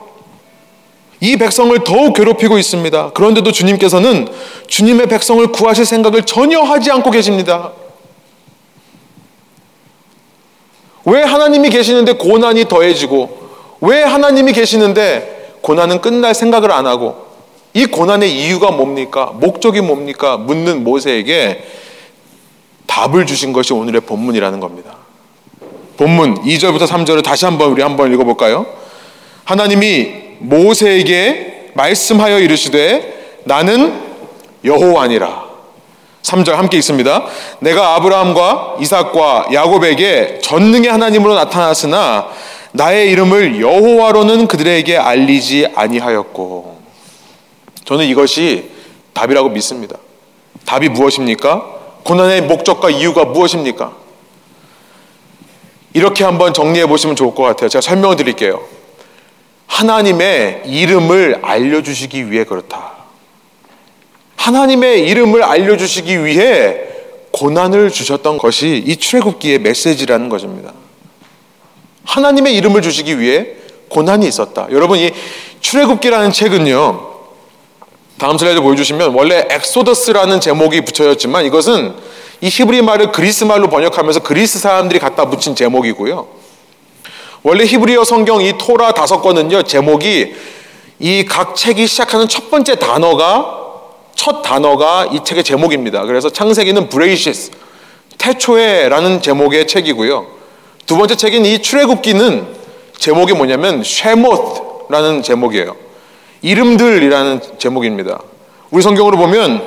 이 1.20 1.36
백성을 1.36 1.78
더욱 1.84 2.14
괴롭히고 2.14 2.56
있습니다. 2.56 3.10
그런데도 3.10 3.52
주님께서는 3.52 4.26
주님의 4.66 5.08
백성을 5.08 5.46
구하실 5.52 5.84
생각을 5.84 6.22
전혀 6.22 6.60
하지 6.60 6.90
않고 6.92 7.10
계십니다. 7.10 7.72
왜 11.04 11.22
하나님이 11.22 11.68
계시는데 11.68 12.12
고난이 12.12 12.68
더해지고, 12.68 13.50
왜 13.82 14.02
하나님이 14.02 14.54
계시는데 14.54 15.58
고난은 15.60 16.00
끝날 16.00 16.34
생각을 16.34 16.72
안 16.72 16.86
하고, 16.86 17.26
이 17.74 17.84
고난의 17.84 18.34
이유가 18.34 18.70
뭡니까? 18.70 19.26
목적이 19.34 19.82
뭡니까? 19.82 20.38
묻는 20.38 20.84
모세에게 20.84 21.64
답을 22.86 23.26
주신 23.26 23.52
것이 23.52 23.74
오늘의 23.74 24.00
본문이라는 24.00 24.58
겁니다. 24.58 24.99
본문 26.00 26.44
2절부터 26.44 26.86
3절을 26.86 27.22
다시 27.22 27.44
한번 27.44 27.70
우리 27.72 27.82
한번 27.82 28.10
읽어볼까요? 28.10 28.64
하나님이 29.44 30.10
모세에게 30.38 31.72
말씀하여 31.74 32.38
이르시되 32.38 33.42
나는 33.44 34.00
여호와니라. 34.64 35.44
3절 36.22 36.52
함께 36.52 36.78
있습니다. 36.78 37.26
내가 37.58 37.96
아브라함과 37.96 38.76
이삭과 38.80 39.48
야곱에게 39.52 40.38
전능의 40.42 40.90
하나님으로 40.90 41.34
나타났으나 41.34 42.28
나의 42.72 43.10
이름을 43.10 43.60
여호와로는 43.60 44.46
그들에게 44.48 44.96
알리지 44.96 45.68
아니하였고 45.74 46.80
저는 47.84 48.06
이것이 48.06 48.70
답이라고 49.12 49.50
믿습니다. 49.50 49.96
답이 50.64 50.88
무엇입니까? 50.88 51.62
고난의 52.04 52.42
목적과 52.44 52.88
이유가 52.88 53.26
무엇입니까? 53.26 53.99
이렇게 55.92 56.24
한번 56.24 56.54
정리해 56.54 56.86
보시면 56.86 57.16
좋을 57.16 57.34
것 57.34 57.42
같아요. 57.42 57.68
제가 57.68 57.80
설명을 57.80 58.16
드릴게요. 58.16 58.62
하나님의 59.66 60.62
이름을 60.66 61.40
알려주시기 61.42 62.30
위해 62.30 62.44
그렇다. 62.44 62.92
하나님의 64.36 65.06
이름을 65.08 65.42
알려주시기 65.42 66.24
위해 66.24 66.80
고난을 67.32 67.90
주셨던 67.90 68.38
것이 68.38 68.82
이 68.84 68.96
출애굽기의 68.96 69.60
메시지라는 69.60 70.28
것입니다. 70.28 70.72
하나님의 72.04 72.56
이름을 72.56 72.82
주시기 72.82 73.18
위해 73.20 73.48
고난이 73.88 74.26
있었다. 74.26 74.66
여러분 74.70 74.98
이 74.98 75.12
출애굽기라는 75.60 76.32
책은요. 76.32 77.10
다음 78.18 78.36
슬라이드 78.36 78.60
보여주시면 78.60 79.14
원래 79.14 79.46
Exodus라는 79.50 80.40
제목이 80.40 80.82
붙여졌지만 80.82 81.44
이것은 81.46 81.94
이 82.40 82.48
히브리 82.48 82.82
말을 82.82 83.12
그리스 83.12 83.44
말로 83.44 83.68
번역하면서 83.68 84.20
그리스 84.20 84.58
사람들이 84.58 84.98
갖다 84.98 85.28
붙인 85.28 85.54
제목이고요. 85.54 86.26
원래 87.42 87.64
히브리어 87.64 88.04
성경 88.04 88.40
이 88.42 88.52
토라 88.58 88.92
다섯 88.92 89.20
권은요 89.22 89.62
제목이 89.62 90.34
이 90.98 91.24
각 91.24 91.56
책이 91.56 91.86
시작하는 91.86 92.28
첫 92.28 92.50
번째 92.50 92.74
단어가 92.76 93.58
첫 94.14 94.42
단어가 94.42 95.08
이 95.10 95.20
책의 95.24 95.44
제목입니다. 95.44 96.04
그래서 96.04 96.28
창세기는 96.28 96.88
בראשית 96.90 97.52
태초에라는 98.18 99.22
제목의 99.22 99.66
책이고요. 99.66 100.26
두 100.84 100.98
번째 100.98 101.16
책인 101.16 101.46
이 101.46 101.62
출애굽기는 101.62 102.46
제목이 102.98 103.32
뭐냐면 103.32 103.82
쉐모스라는 103.82 105.22
제목이에요. 105.22 105.74
이름들이라는 106.42 107.40
제목입니다. 107.58 108.20
우리 108.70 108.82
성경으로 108.82 109.16
보면 109.16 109.66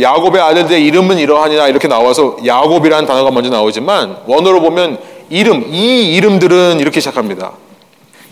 야곱의 0.00 0.40
아들들의 0.40 0.84
이름은 0.84 1.18
이러하니라 1.18 1.68
이렇게 1.68 1.88
나와서 1.88 2.36
야곱이라는 2.44 3.06
단어가 3.06 3.30
먼저 3.30 3.50
나오지만 3.50 4.18
원어로 4.26 4.60
보면 4.60 4.98
이름, 5.30 5.72
이 5.72 6.14
이름들은 6.16 6.80
이렇게 6.80 7.00
시작합니다. 7.00 7.52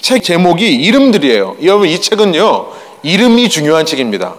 책 0.00 0.22
제목이 0.22 0.74
이름들이에요. 0.74 1.57
여러분 1.62 1.88
이 1.88 2.00
책은요 2.00 2.66
이름이 3.03 3.48
중요한 3.48 3.87
책입니다. 3.87 4.35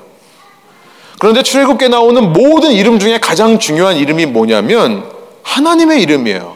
그런데 1.19 1.43
출애굽기에 1.43 1.87
나오는 1.87 2.33
모든 2.33 2.71
이름 2.71 2.99
중에 2.99 3.19
가장 3.19 3.57
중요한 3.59 3.97
이름이 3.97 4.27
뭐냐면 4.27 5.05
하나님의 5.43 6.01
이름이에요. 6.01 6.55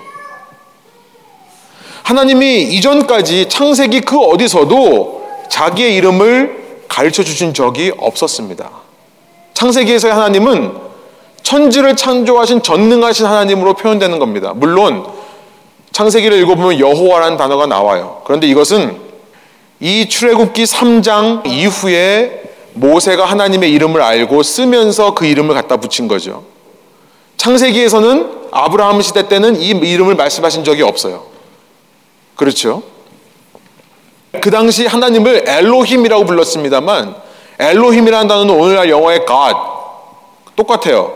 하나님이 2.03 2.63
이전까지 2.63 3.49
창세기 3.49 4.01
그 4.01 4.19
어디서도 4.19 5.27
자기의 5.49 5.95
이름을 5.95 6.83
가르쳐 6.87 7.23
주신 7.23 7.53
적이 7.53 7.93
없었습니다. 7.97 8.88
창세기에서의 9.59 10.13
하나님은 10.13 10.71
천지를 11.43 11.97
창조하신 11.97 12.63
전능하신 12.63 13.25
하나님으로 13.25 13.73
표현되는 13.73 14.17
겁니다. 14.17 14.53
물론 14.55 15.05
창세기를 15.91 16.37
읽어보면 16.43 16.79
여호와라는 16.79 17.35
단어가 17.35 17.65
나와요. 17.65 18.21
그런데 18.23 18.47
이것은 18.47 18.95
이 19.81 20.07
출애굽기 20.07 20.63
3장 20.63 21.45
이후에 21.45 22.43
모세가 22.73 23.25
하나님의 23.25 23.69
이름을 23.73 24.01
알고 24.01 24.43
쓰면서 24.43 25.13
그 25.13 25.25
이름을 25.25 25.53
갖다 25.55 25.75
붙인 25.75 26.07
거죠. 26.07 26.45
창세기에서는 27.35 28.39
아브라함 28.51 29.01
시대 29.01 29.27
때는 29.27 29.59
이 29.59 29.71
이름을 29.71 30.15
말씀하신 30.15 30.63
적이 30.63 30.83
없어요. 30.83 31.25
그렇죠? 32.37 32.81
그 34.41 34.51
당시 34.51 34.85
하나님을 34.85 35.43
엘로힘이라고 35.49 36.25
불렀습니다만 36.25 37.28
엘로힘이라는 37.59 38.27
단어는 38.27 38.55
오늘날 38.55 38.89
영어의 38.89 39.25
God 39.27 39.55
똑같아요. 40.55 41.13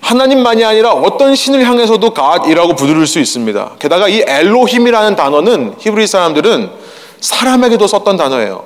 하나님만이 0.00 0.64
아니라 0.64 0.92
어떤 0.92 1.34
신을 1.34 1.64
향해서도 1.64 2.14
God이라고 2.14 2.74
부를 2.76 3.06
수 3.06 3.18
있습니다. 3.18 3.72
게다가 3.78 4.08
이 4.08 4.22
엘로힘이라는 4.26 5.16
단어는 5.16 5.74
히브리 5.78 6.06
사람들은 6.06 6.70
사람에게도 7.20 7.86
썼던 7.86 8.16
단어예요. 8.16 8.64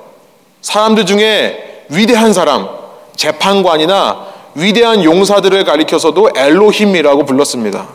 사람들 0.61 1.07
중에 1.07 1.85
위대한 1.89 2.33
사람, 2.33 2.69
재판관이나 3.17 4.27
위대한 4.55 5.03
용사들을 5.03 5.65
가리켜서도 5.65 6.31
엘로힘이라고 6.37 7.25
불렀습니다. 7.25 7.89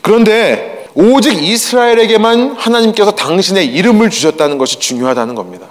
그런데 0.00 0.88
오직 0.94 1.42
이스라엘에게만 1.42 2.54
하나님께서 2.56 3.10
당신의 3.10 3.66
이름을 3.66 4.10
주셨다는 4.10 4.58
것이 4.58 4.78
중요하다는 4.78 5.34
겁니다. 5.34 5.66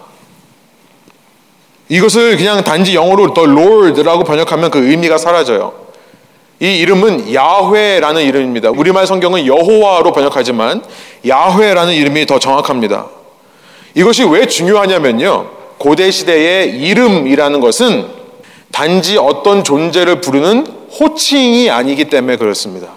이것을 1.93 2.38
그냥 2.38 2.63
단지 2.63 2.95
영어로 2.95 3.36
the 3.36 3.47
Lord라고 3.47 4.23
번역하면 4.23 4.71
그 4.71 4.89
의미가 4.89 5.19
사라져요. 5.19 5.73
이 6.60 6.79
이름은 6.79 7.32
야훼라는 7.32 8.23
이름입니다. 8.23 8.71
우리말 8.71 9.06
성경은 9.06 9.45
여호와로 9.45 10.12
번역하지만 10.12 10.84
야훼라는 11.27 11.93
이름이 11.93 12.25
더 12.25 12.39
정확합니다. 12.39 13.10
이것이 13.93 14.23
왜 14.23 14.47
중요하냐면요. 14.47 15.51
고대 15.77 16.10
시대의 16.10 16.79
이름이라는 16.82 17.60
것은 17.60 18.08
단지 18.71 19.19
어떤 19.19 19.63
존재를 19.63 20.19
부르는 20.19 20.65
호칭이 20.99 21.69
아니기 21.69 22.06
때문에 22.06 22.38
그렇습니다. 22.38 22.88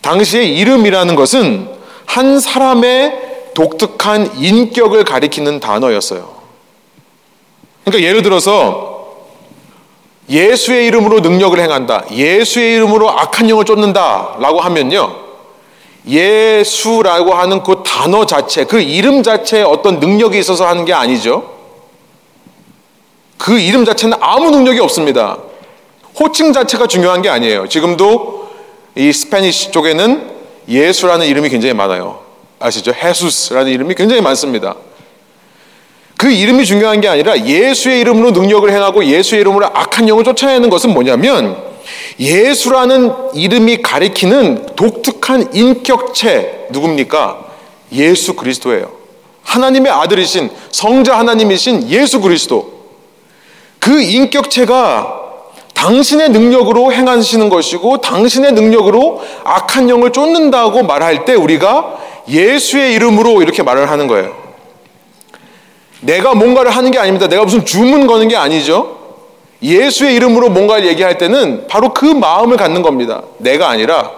당시의 0.00 0.56
이름이라는 0.56 1.14
것은 1.14 1.68
한 2.06 2.40
사람의 2.40 3.52
독특한 3.54 4.32
인격을 4.36 5.04
가리키는 5.04 5.60
단어였어요. 5.60 6.37
그러니까 7.90 8.08
예를 8.08 8.22
들어서 8.22 8.98
예수의 10.28 10.86
이름으로 10.86 11.20
능력을 11.20 11.58
행한다. 11.58 12.04
예수의 12.10 12.74
이름으로 12.74 13.10
악한 13.10 13.48
영을 13.48 13.64
쫓는다. 13.64 14.36
라고 14.38 14.60
하면요. 14.60 15.28
예수라고 16.06 17.34
하는 17.34 17.62
그 17.62 17.82
단어 17.84 18.24
자체, 18.26 18.64
그 18.64 18.80
이름 18.80 19.22
자체에 19.22 19.62
어떤 19.62 20.00
능력이 20.00 20.38
있어서 20.38 20.66
하는 20.66 20.84
게 20.84 20.92
아니죠. 20.92 21.54
그 23.36 23.58
이름 23.58 23.84
자체는 23.84 24.16
아무 24.20 24.50
능력이 24.50 24.80
없습니다. 24.80 25.38
호칭 26.18 26.52
자체가 26.52 26.86
중요한 26.86 27.22
게 27.22 27.28
아니에요. 27.28 27.68
지금도 27.68 28.48
이 28.96 29.12
Spanish 29.12 29.70
쪽에는 29.70 30.38
예수라는 30.68 31.26
이름이 31.26 31.48
굉장히 31.48 31.74
많아요. 31.74 32.20
아시죠? 32.58 32.92
헤수스라는 32.92 33.70
이름이 33.70 33.94
굉장히 33.94 34.20
많습니다. 34.20 34.74
그 36.18 36.28
이름이 36.32 36.66
중요한 36.66 37.00
게 37.00 37.06
아니라 37.08 37.38
예수의 37.38 38.00
이름으로 38.00 38.32
능력을 38.32 38.68
행하고 38.68 39.04
예수의 39.04 39.40
이름으로 39.40 39.66
악한 39.66 40.08
영을 40.08 40.24
쫓아내는 40.24 40.68
것은 40.68 40.92
뭐냐면 40.92 41.56
예수라는 42.18 43.12
이름이 43.34 43.82
가리키는 43.82 44.74
독특한 44.74 45.54
인격체 45.54 46.66
누굽니까? 46.70 47.46
예수 47.92 48.34
그리스도예요. 48.34 48.90
하나님의 49.44 49.92
아들이신 49.92 50.50
성자 50.72 51.16
하나님이신 51.16 51.88
예수 51.88 52.20
그리스도. 52.20 52.78
그 53.78 54.02
인격체가 54.02 55.22
당신의 55.72 56.30
능력으로 56.30 56.92
행하시는 56.92 57.48
것이고 57.48 57.98
당신의 57.98 58.52
능력으로 58.52 59.22
악한 59.44 59.88
영을 59.88 60.10
쫓는다고 60.10 60.82
말할 60.82 61.24
때 61.24 61.34
우리가 61.34 61.96
예수의 62.28 62.94
이름으로 62.94 63.40
이렇게 63.40 63.62
말을 63.62 63.88
하는 63.88 64.08
거예요. 64.08 64.37
내가 66.00 66.34
뭔가를 66.34 66.70
하는 66.70 66.90
게 66.90 66.98
아닙니다. 66.98 67.26
내가 67.28 67.44
무슨 67.44 67.64
주문 67.64 68.06
거는 68.06 68.28
게 68.28 68.36
아니죠. 68.36 68.96
예수의 69.62 70.14
이름으로 70.14 70.50
뭔가를 70.50 70.86
얘기할 70.86 71.18
때는 71.18 71.66
바로 71.68 71.92
그 71.92 72.04
마음을 72.04 72.56
갖는 72.56 72.82
겁니다. 72.82 73.22
내가 73.38 73.68
아니라 73.68 74.12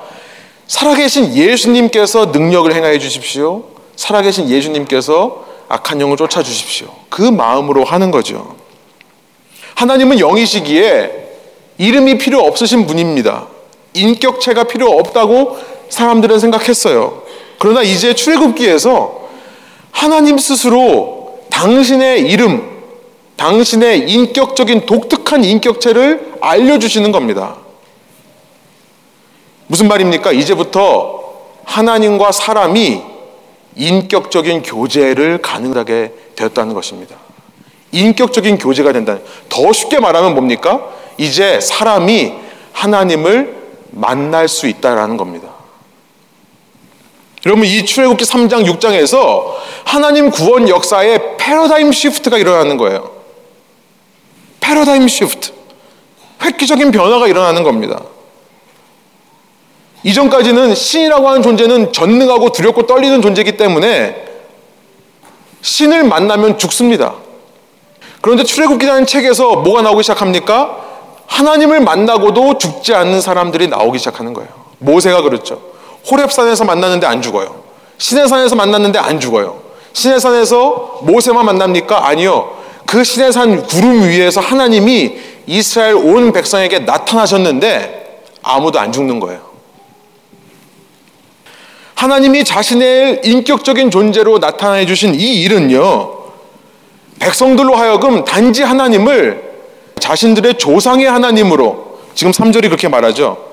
살아계신 0.66 1.34
예수님께서 1.34 2.26
능력을 2.26 2.72
행하여 2.74 2.98
주십시오. 2.98 3.64
살아계신 3.96 4.48
예수님께서 4.48 5.44
악한 5.68 6.00
영을 6.00 6.16
쫓아 6.16 6.42
주십시오. 6.42 6.88
그 7.08 7.22
마음으로 7.22 7.84
하는 7.84 8.10
거죠. 8.10 8.56
하나님은 9.74 10.18
영이시기에 10.18 11.28
이름이 11.78 12.18
필요 12.18 12.40
없으신 12.40 12.86
분입니다. 12.86 13.46
인격체가 13.94 14.64
필요 14.64 14.90
없다고 14.90 15.58
사람들은 15.88 16.38
생각했어요. 16.38 17.22
그러나 17.58 17.82
이제 17.82 18.14
출애굽기에서 18.14 19.20
하나님 19.90 20.38
스스로 20.38 21.19
당신의 21.60 22.22
이름, 22.22 22.66
당신의 23.36 24.10
인격적인 24.10 24.86
독특한 24.86 25.44
인격체를 25.44 26.38
알려주시는 26.40 27.12
겁니다. 27.12 27.56
무슨 29.66 29.86
말입니까? 29.86 30.32
이제부터 30.32 31.20
하나님과 31.64 32.32
사람이 32.32 33.02
인격적인 33.76 34.62
교제를 34.62 35.42
가능하게 35.42 36.12
되었다는 36.34 36.72
것입니다. 36.72 37.16
인격적인 37.92 38.56
교제가 38.56 38.94
된다는. 38.94 39.22
더 39.50 39.70
쉽게 39.70 40.00
말하면 40.00 40.32
뭡니까? 40.32 40.88
이제 41.18 41.60
사람이 41.60 42.32
하나님을 42.72 43.54
만날 43.90 44.48
수 44.48 44.66
있다라는 44.66 45.18
겁니다. 45.18 45.59
여러분 47.46 47.64
이 47.64 47.84
출애굽기 47.84 48.24
3장 48.24 48.66
6장에서 48.66 49.54
하나님 49.84 50.30
구원 50.30 50.68
역사에 50.68 51.36
패러다임 51.38 51.90
시프트가 51.90 52.36
일어나는 52.36 52.76
거예요. 52.76 53.10
패러다임 54.60 55.08
시프트. 55.08 55.52
획기적인 56.42 56.90
변화가 56.90 57.28
일어나는 57.28 57.62
겁니다. 57.62 58.02
이전까지는 60.02 60.74
신이라고 60.74 61.28
하는 61.28 61.42
존재는 61.42 61.92
전능하고 61.92 62.52
두렵고 62.52 62.86
떨리는 62.86 63.20
존재이기 63.20 63.56
때문에 63.56 64.26
신을 65.62 66.04
만나면 66.04 66.58
죽습니다. 66.58 67.14
그런데 68.20 68.44
출애굽기라는 68.44 69.06
책에서 69.06 69.56
뭐가 69.56 69.82
나오기 69.82 70.02
시작합니까? 70.02 70.78
하나님을 71.26 71.80
만나고도 71.80 72.58
죽지 72.58 72.94
않는 72.94 73.20
사람들이 73.20 73.68
나오기 73.68 73.98
시작하는 73.98 74.34
거예요. 74.34 74.50
모세가 74.78 75.22
그렇죠. 75.22 75.69
호렙산에서 76.08 76.64
만났는데 76.64 77.06
안 77.06 77.20
죽어요. 77.22 77.62
시내산에서 77.98 78.56
만났는데 78.56 78.98
안 78.98 79.20
죽어요. 79.20 79.60
시내산에서 79.92 81.00
모세만 81.02 81.44
만납니까? 81.44 82.06
아니요. 82.06 82.56
그 82.86 83.04
시내산 83.04 83.66
구름 83.66 84.08
위에서 84.08 84.40
하나님이 84.40 85.16
이스라엘 85.46 85.94
온 85.94 86.32
백성에게 86.32 86.80
나타나셨는데 86.80 88.24
아무도 88.42 88.80
안 88.80 88.92
죽는 88.92 89.20
거예요. 89.20 89.50
하나님이 91.94 92.44
자신의 92.44 93.20
인격적인 93.24 93.90
존재로 93.90 94.38
나타내 94.38 94.86
주신 94.86 95.14
이 95.14 95.42
일은요, 95.42 96.18
백성들로 97.18 97.74
하여금 97.74 98.24
단지 98.24 98.62
하나님을 98.62 99.50
자신들의 99.98 100.54
조상의 100.54 101.04
하나님으로, 101.04 102.00
지금 102.14 102.32
3절이 102.32 102.62
그렇게 102.62 102.88
말하죠. 102.88 103.49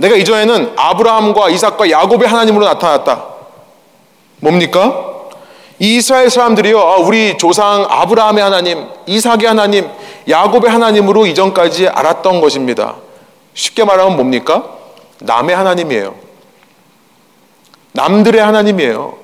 내가 0.00 0.16
이전에는 0.16 0.72
아브라함과 0.76 1.50
이삭과 1.50 1.90
야곱의 1.90 2.26
하나님으로 2.26 2.64
나타났다. 2.64 3.22
뭡니까? 4.38 5.06
이 5.78 5.96
이스라엘 5.96 6.30
사람들이요, 6.30 6.78
아, 6.78 6.96
우리 6.96 7.36
조상 7.36 7.86
아브라함의 7.88 8.42
하나님, 8.42 8.86
이삭의 9.06 9.46
하나님, 9.46 9.88
야곱의 10.28 10.70
하나님으로 10.70 11.26
이전까지 11.26 11.88
알았던 11.88 12.40
것입니다. 12.40 12.96
쉽게 13.52 13.84
말하면 13.84 14.16
뭡니까? 14.16 14.64
남의 15.20 15.54
하나님이에요. 15.54 16.14
남들의 17.92 18.42
하나님이에요. 18.42 19.18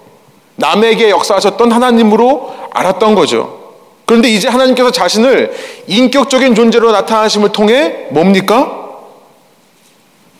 남에게 0.56 1.08
역사하셨던 1.08 1.72
하나님으로 1.72 2.54
알았던 2.72 3.14
거죠. 3.14 3.74
그런데 4.04 4.28
이제 4.28 4.48
하나님께서 4.48 4.90
자신을 4.90 5.54
인격적인 5.86 6.54
존재로 6.54 6.92
나타나심을 6.92 7.52
통해 7.52 8.08
뭡니까? 8.10 8.85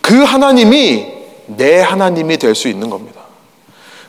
그 0.07 0.23
하나님이 0.23 1.05
내 1.47 1.81
하나님이 1.81 2.37
될 2.37 2.55
수 2.55 2.69
있는 2.69 2.91
겁니다. 2.91 3.23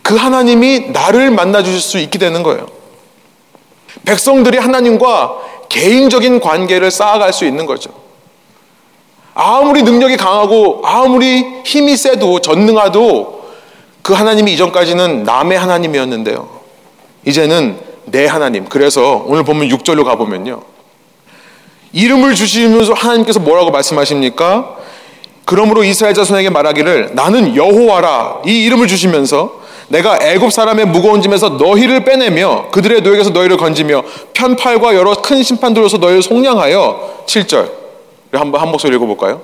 그 0.03 0.15
하나님이 0.15 0.91
나를 0.91 1.31
만나 1.31 1.63
주실 1.63 1.81
수 1.81 1.97
있게 1.97 2.19
되는 2.19 2.43
거예요. 2.43 2.67
백성들이 4.05 4.59
하나님과 4.59 5.37
개인적인 5.69 6.39
관계를 6.39 6.91
쌓아갈 6.91 7.33
수 7.33 7.45
있는 7.45 7.65
거죠. 7.65 7.89
아무리 9.33 9.81
능력이 9.81 10.17
강하고 10.17 10.81
아무리 10.85 11.43
힘이 11.65 11.97
세도 11.97 12.41
전능하도 12.41 13.47
그 14.03 14.13
하나님이 14.13 14.53
이전까지는 14.53 15.23
남의 15.23 15.57
하나님이었는데요. 15.57 16.47
이제는 17.25 17.79
내 18.05 18.27
하나님. 18.27 18.65
그래서 18.65 19.23
오늘 19.25 19.43
보면 19.43 19.67
6절로 19.69 20.05
가보면요. 20.05 20.61
이름을 21.91 22.35
주시면서 22.35 22.93
하나님께서 22.93 23.39
뭐라고 23.39 23.71
말씀하십니까? 23.71 24.77
그러므로 25.47 25.85
이스라엘 25.85 26.13
자손에게 26.13 26.49
말하기를 26.49 27.11
나는 27.13 27.55
여호와라 27.55 28.41
이 28.45 28.65
이름을 28.65 28.85
주시면서 28.87 29.61
내가 29.87 30.19
애굽 30.21 30.51
사람의 30.51 30.87
무거운 30.87 31.21
짐에서 31.21 31.51
너희를 31.51 32.03
빼내며 32.03 32.67
그들의 32.71 32.99
노역에서 32.99 33.29
너희를 33.29 33.55
건지며 33.55 34.03
편팔과 34.33 34.93
여러 34.93 35.13
큰 35.21 35.41
심판들로서 35.41 35.99
너희를 35.99 36.21
속량하여 36.21 37.23
7절 37.25 37.71
한번 38.33 38.59
한 38.59 38.69
목소리 38.71 38.97
읽어볼까요? 38.97 39.39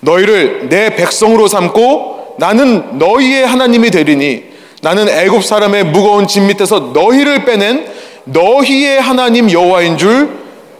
너희를 0.00 0.68
내 0.68 0.96
백성으로 0.96 1.46
삼고 1.46 2.34
나는 2.38 2.98
너희의 2.98 3.46
하나님이 3.46 3.92
되리니 3.92 4.42
나는 4.80 5.08
애굽 5.08 5.44
사람의 5.44 5.84
무거운 5.84 6.26
짐 6.26 6.48
밑에서 6.48 6.90
너희를 6.92 7.44
빼낸 7.44 7.86
너희의 8.24 9.00
하나님 9.00 9.48
여호와인 9.52 9.98
줄 9.98 10.36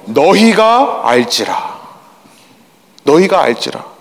너희가 0.07 1.03
알지라. 1.05 1.81
너희가 3.05 3.41
알지라. 3.41 3.92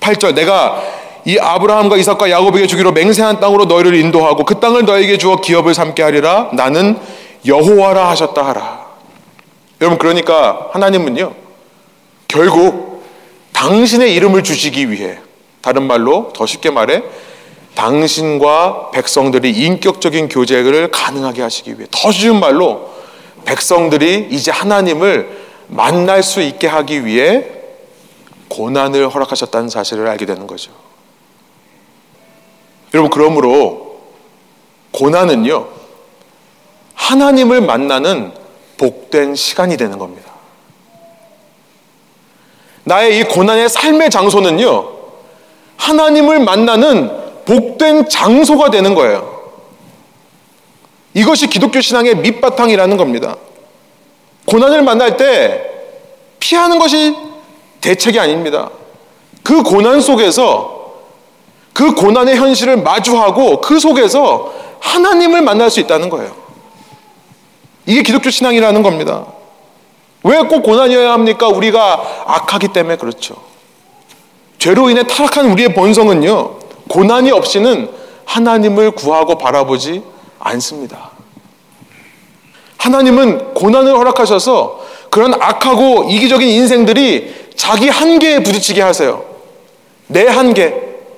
8절 0.00 0.34
내가 0.34 0.82
이 1.24 1.38
아브라함과 1.38 1.96
이삭과 1.96 2.30
야곱에게 2.30 2.66
주기로 2.66 2.92
맹세한 2.92 3.40
땅으로 3.40 3.66
너희를 3.66 3.94
인도하고 3.94 4.44
그 4.44 4.58
땅을 4.58 4.84
너에게 4.84 5.18
주어 5.18 5.36
기업을 5.36 5.74
삼게 5.74 6.02
하리라 6.02 6.50
나는 6.54 6.98
여호와라 7.46 8.08
하셨다 8.10 8.44
하라. 8.46 8.86
여러분 9.80 9.98
그러니까 9.98 10.68
하나님은요 10.72 11.34
결국 12.28 13.04
당신의 13.52 14.14
이름을 14.14 14.42
주시기 14.42 14.90
위해 14.90 15.18
다른 15.60 15.86
말로 15.86 16.32
더 16.34 16.46
쉽게 16.46 16.70
말해 16.70 17.02
당신과 17.74 18.90
백성들이 18.92 19.50
인격적인 19.50 20.28
교제를 20.28 20.90
가능하게 20.90 21.42
하시기 21.42 21.78
위해 21.78 21.86
더 21.90 22.10
쉬운 22.10 22.40
말로 22.40 22.90
백성들이 23.44 24.28
이제 24.30 24.50
하나님을 24.50 25.28
만날 25.68 26.22
수 26.22 26.40
있게 26.40 26.66
하기 26.66 27.04
위해 27.04 27.59
고난을 28.50 29.08
허락하셨다는 29.08 29.70
사실을 29.70 30.06
알게 30.08 30.26
되는 30.26 30.46
거죠. 30.46 30.72
여러분 32.92 33.10
그러므로 33.10 34.00
고난은요 34.92 35.68
하나님을 36.94 37.60
만나는 37.62 38.32
복된 38.76 39.34
시간이 39.34 39.76
되는 39.76 39.98
겁니다. 39.98 40.30
나의 42.84 43.20
이 43.20 43.24
고난의 43.24 43.68
삶의 43.68 44.10
장소는요 44.10 44.98
하나님을 45.76 46.40
만나는 46.40 47.44
복된 47.44 48.08
장소가 48.08 48.70
되는 48.70 48.94
거예요. 48.94 49.40
이것이 51.14 51.48
기독교 51.48 51.80
신앙의 51.80 52.16
밑바탕이라는 52.16 52.96
겁니다. 52.96 53.36
고난을 54.46 54.82
만날 54.82 55.16
때 55.16 55.70
피하는 56.38 56.78
것이 56.78 57.29
대책이 57.80 58.18
아닙니다. 58.18 58.70
그 59.42 59.62
고난 59.62 60.00
속에서 60.00 60.80
그 61.72 61.94
고난의 61.94 62.36
현실을 62.36 62.78
마주하고 62.78 63.60
그 63.60 63.78
속에서 63.78 64.52
하나님을 64.80 65.42
만날 65.42 65.70
수 65.70 65.80
있다는 65.80 66.10
거예요. 66.10 66.34
이게 67.86 68.02
기독교 68.02 68.30
신앙이라는 68.30 68.82
겁니다. 68.82 69.26
왜 70.22 70.38
꼭 70.42 70.62
고난이어야 70.62 71.12
합니까? 71.12 71.48
우리가 71.48 72.24
악하기 72.26 72.68
때문에 72.68 72.96
그렇죠. 72.96 73.36
죄로 74.58 74.90
인해 74.90 75.02
타락한 75.04 75.50
우리의 75.52 75.72
본성은요, 75.74 76.56
고난이 76.88 77.30
없이는 77.30 77.90
하나님을 78.26 78.90
구하고 78.90 79.38
바라보지 79.38 80.02
않습니다. 80.38 81.10
하나님은 82.76 83.54
고난을 83.54 83.96
허락하셔서 83.96 84.80
그런 85.08 85.34
악하고 85.34 86.04
이기적인 86.10 86.46
인생들이 86.46 87.39
자기 87.60 87.90
한계에 87.90 88.42
부딪히게 88.42 88.80
하세요. 88.80 89.22
내 90.06 90.26
한계. 90.26 90.74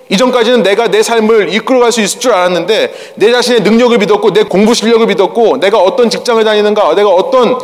이전까지는 0.09 0.65
내가 0.65 0.89
내 0.89 1.01
삶을 1.01 1.55
이끌어갈 1.55 1.93
수 1.93 2.01
있을 2.01 2.19
줄 2.19 2.33
알았는데 2.33 3.13
내 3.15 3.31
자신의 3.31 3.61
능력을 3.61 3.97
믿었고 3.99 4.33
내 4.33 4.43
공부 4.43 4.75
실력을 4.75 5.07
믿었고 5.07 5.59
내가 5.59 5.79
어떤 5.79 6.11
직장을 6.11 6.43
다니는가 6.43 6.97
내가 6.97 7.11
어떤 7.11 7.61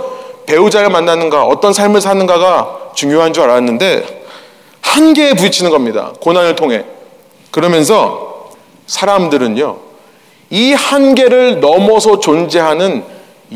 배우자를 0.46 0.90
만나는가 0.90 1.44
어떤 1.44 1.72
삶을 1.72 2.00
사는가가 2.00 2.92
중요한 2.94 3.32
줄 3.32 3.42
알았는데 3.42 4.22
한계에 4.80 5.34
부딪히는 5.34 5.72
겁니다. 5.72 6.12
고난을 6.20 6.54
통해. 6.54 6.84
그러면서 7.50 8.50
사람들은요, 8.86 9.76
이 10.50 10.72
한계를 10.72 11.58
넘어서 11.58 12.20
존재하는 12.20 13.02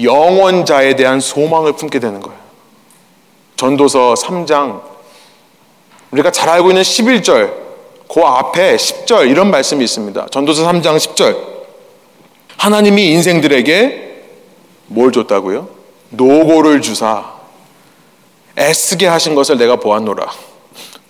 영원자에 0.03 0.97
대한 0.97 1.21
소망을 1.21 1.75
품게 1.75 2.01
되는 2.01 2.21
거예요. 2.21 2.39
전도서 3.55 4.15
3장, 4.15 4.92
우리가 6.13 6.31
잘 6.31 6.49
알고 6.49 6.71
있는 6.71 6.83
11절, 6.83 7.53
그 8.13 8.21
앞에 8.21 8.77
10절 8.77 9.31
이런 9.31 9.51
말씀이 9.51 9.83
있습니다. 9.83 10.27
전도서 10.31 10.67
3장 10.71 10.97
10절. 10.99 11.37
하나님이 12.59 13.09
인생들에게 13.13 14.23
뭘 14.87 15.11
줬다고요? 15.11 15.69
노고를 16.11 16.83
주사 16.83 17.33
애쓰게 18.59 19.07
하신 19.07 19.35
것을 19.35 19.57
내가 19.57 19.77
보았노라. 19.77 20.27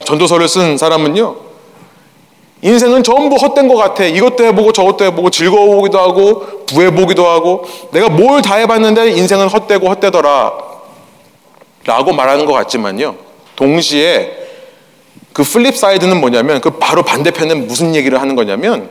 전도서를 0.05 0.48
쓴 0.48 0.78
사람은요, 0.78 1.36
인생은 2.62 3.03
전부 3.03 3.34
헛된 3.34 3.66
것 3.66 3.74
같아. 3.74 4.05
이것도 4.05 4.44
해보고 4.44 4.72
저것도 4.72 5.05
해보고 5.07 5.30
즐거워 5.30 5.74
보기도 5.76 5.98
하고 5.98 6.64
부해 6.66 6.94
보기도 6.94 7.26
하고 7.26 7.64
내가 7.90 8.09
뭘 8.09 8.40
다 8.40 8.55
해봤는데 8.55 9.11
인생은 9.11 9.48
헛되고 9.48 9.88
헛되더라. 9.88 10.53
라고 11.84 12.12
말하는 12.12 12.46
것 12.46 12.53
같지만요. 12.53 13.16
동시에 13.57 14.41
그 15.33 15.43
flip 15.43 15.76
side는 15.76 16.20
뭐냐면 16.20 16.61
그 16.61 16.70
바로 16.70 17.03
반대편은 17.03 17.66
무슨 17.66 17.95
얘기를 17.95 18.20
하는 18.20 18.37
거냐면 18.37 18.91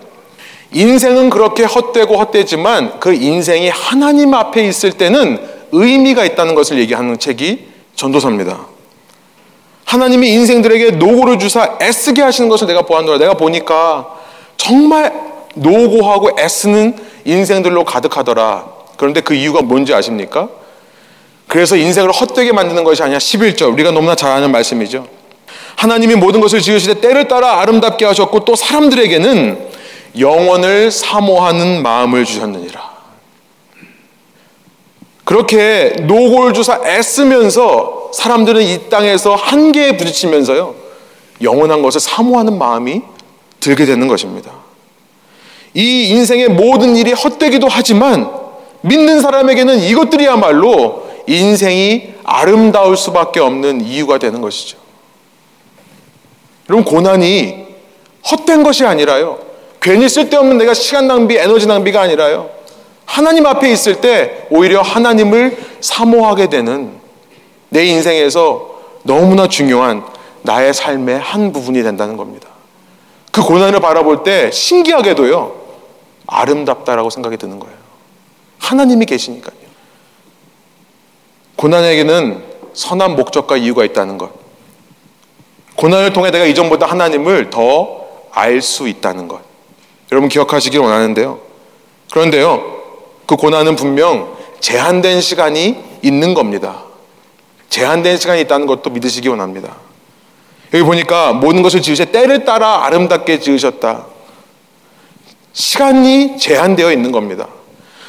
인생은 0.74 1.30
그렇게 1.30 1.64
헛되고 1.64 2.18
헛되지만 2.18 3.00
그 3.00 3.14
인생이 3.14 3.70
하나님 3.70 4.34
앞에 4.34 4.66
있을 4.68 4.94
때는 4.94 5.40
의미가 5.72 6.26
있다는 6.26 6.56
것을 6.56 6.80
얘기하는 6.80 7.20
책이 7.20 7.68
전도서입니다. 7.96 8.68
하나님이 9.86 10.30
인생들에게 10.30 10.92
노고를 10.92 11.38
주사 11.38 11.78
애쓰게 11.82 12.22
하시는 12.22 12.50
것을 12.50 12.68
내가 12.68 12.84
보았노라. 12.84 13.18
내가 13.18 13.34
보니까 13.34 14.08
정말 14.56 15.14
노고하고 15.56 16.40
애쓰는 16.40 16.96
인생들로 17.26 17.84
가득하더라. 17.84 18.66
그런데 18.96 19.20
그 19.20 19.34
이유가 19.34 19.62
뭔지 19.62 19.94
아십니까? 19.94 20.48
그래서 21.48 21.76
인생을 21.76 22.12
헛되게 22.12 22.54
만드는 22.54 22.86
것이 22.86 23.04
아니야. 23.04 23.18
11절. 23.18 23.74
우리가 23.74 23.92
너무나 23.92 24.16
잘 24.16 24.32
아는 24.32 24.52
말씀이죠. 24.52 25.06
하나님이 25.76 26.16
모든 26.16 26.42
것을 26.42 26.62
지으실 26.62 26.96
때 26.96 27.02
때를 27.02 27.28
따라 27.28 27.62
아름답게 27.62 28.06
하셨고 28.06 28.46
또 28.46 28.56
사람들에게는 28.56 29.70
영원을 30.20 30.92
사모하는 30.92 31.82
마음을 31.82 32.26
주셨느니라. 32.26 32.92
그렇게 35.24 35.96
노골 36.02 36.54
주사 36.54 36.82
애쓰면서 36.86 38.12
사람들은 38.14 38.62
이 38.62 38.90
땅에서 38.90 39.36
한계에 39.36 39.96
부딪히면서요. 39.96 40.76
영원한 41.42 41.82
것을 41.82 42.02
사모하는 42.02 42.58
마음이 42.58 43.02
들게 43.60 43.86
되는 43.86 44.08
것입니다. 44.08 44.52
이 45.74 46.10
인생의 46.10 46.50
모든 46.50 46.98
일이 46.98 47.14
헛되기도 47.14 47.68
하지만 47.70 48.30
믿는 48.82 49.22
사람에게는 49.22 49.80
이것들이야말로 49.80 51.10
인생이 51.28 52.16
아름다울 52.24 52.98
수밖에 52.98 53.40
없는 53.40 53.82
이유가 53.82 54.18
되는 54.18 54.42
것이죠. 54.42 54.81
여러분, 56.72 56.86
고난이 56.86 57.68
헛된 58.32 58.64
것이 58.64 58.86
아니라요. 58.86 59.40
괜히 59.82 60.08
쓸데없는 60.08 60.58
내가 60.58 60.74
시간 60.74 61.06
낭비, 61.06 61.36
에너지 61.36 61.68
낭비가 61.68 62.02
아니라요. 62.02 62.50
하나님 63.04 63.46
앞에 63.46 63.70
있을 63.70 64.00
때 64.00 64.48
오히려 64.50 64.82
하나님을 64.82 65.58
사모하게 65.82 66.48
되는 66.48 66.94
내 67.68 67.86
인생에서 67.88 68.70
너무나 69.04 69.48
중요한 69.48 70.06
나의 70.44 70.74
삶의 70.74 71.20
한 71.20 71.52
부분이 71.52 71.84
된다는 71.84 72.16
겁니다. 72.16 72.48
그 73.34 73.42
고난을 73.44 73.82
바라볼 73.82 74.24
때 74.24 74.50
신기하게도요, 74.52 75.54
아름답다라고 76.26 77.10
생각이 77.10 77.36
드는 77.36 77.60
거예요. 77.60 77.76
하나님이 78.60 79.06
계시니까요. 79.08 79.60
고난에게는 81.58 82.44
선한 82.74 83.18
목적과 83.18 83.58
이유가 83.58 83.84
있다는 83.84 84.18
것. 84.18 84.41
고난을 85.76 86.14
통해 86.14 86.32
내가 86.32 86.46
이전보다 86.46 86.86
하나님을 86.86 87.50
더 87.50 88.02
알 88.34 88.62
수 88.62 88.88
있다는 88.88 89.28
것. 89.28 89.42
여러분 90.12 90.30
기억하시길 90.30 90.80
원하는데요. 90.80 91.40
그런데요, 92.12 92.82
그 93.26 93.36
고난은 93.36 93.76
분명 93.76 94.36
제한된 94.60 95.22
시간이 95.22 95.78
있는 96.02 96.34
겁니다. 96.34 96.84
제한된 97.70 98.18
시간이 98.18 98.42
있다는 98.42 98.68
것도 98.68 98.90
믿으시기 98.90 99.30
원합니다. 99.30 99.76
여기 100.74 100.84
보니까 100.84 101.34
모든 101.34 101.62
것을 101.62 101.82
지으실 101.82 102.12
때를 102.12 102.46
따라 102.46 102.86
아름답게 102.86 103.40
지으셨다. 103.40 104.06
시간이 105.54 106.38
제한되어 106.38 106.92
있는 106.92 107.12
겁니다. 107.12 107.48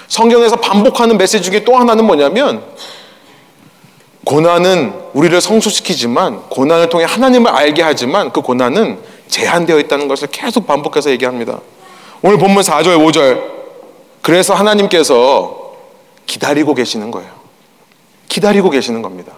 성경에서 0.08 0.56
반복하는 0.56 1.16
메시지 1.18 1.50
중에 1.50 1.64
또 1.64 1.76
하나는 1.76 2.04
뭐냐면 2.04 2.62
고난은 4.24 4.92
우리를 5.14 5.40
성숙시키지만 5.40 6.42
고난을 6.48 6.88
통해 6.88 7.04
하나님을 7.04 7.50
알게 7.50 7.82
하지만 7.82 8.32
그 8.32 8.40
고난은 8.40 8.98
제한되어 9.28 9.78
있다는 9.80 10.08
것을 10.08 10.28
계속 10.30 10.66
반복해서 10.66 11.10
얘기합니다. 11.10 11.60
오늘 12.22 12.38
본문 12.38 12.62
4절, 12.62 12.98
5절. 12.98 13.42
그래서 14.20 14.54
하나님께서 14.54 15.72
기다리고 16.26 16.74
계시는 16.74 17.10
거예요. 17.10 17.28
기다리고 18.28 18.70
계시는 18.70 19.02
겁니다. 19.02 19.32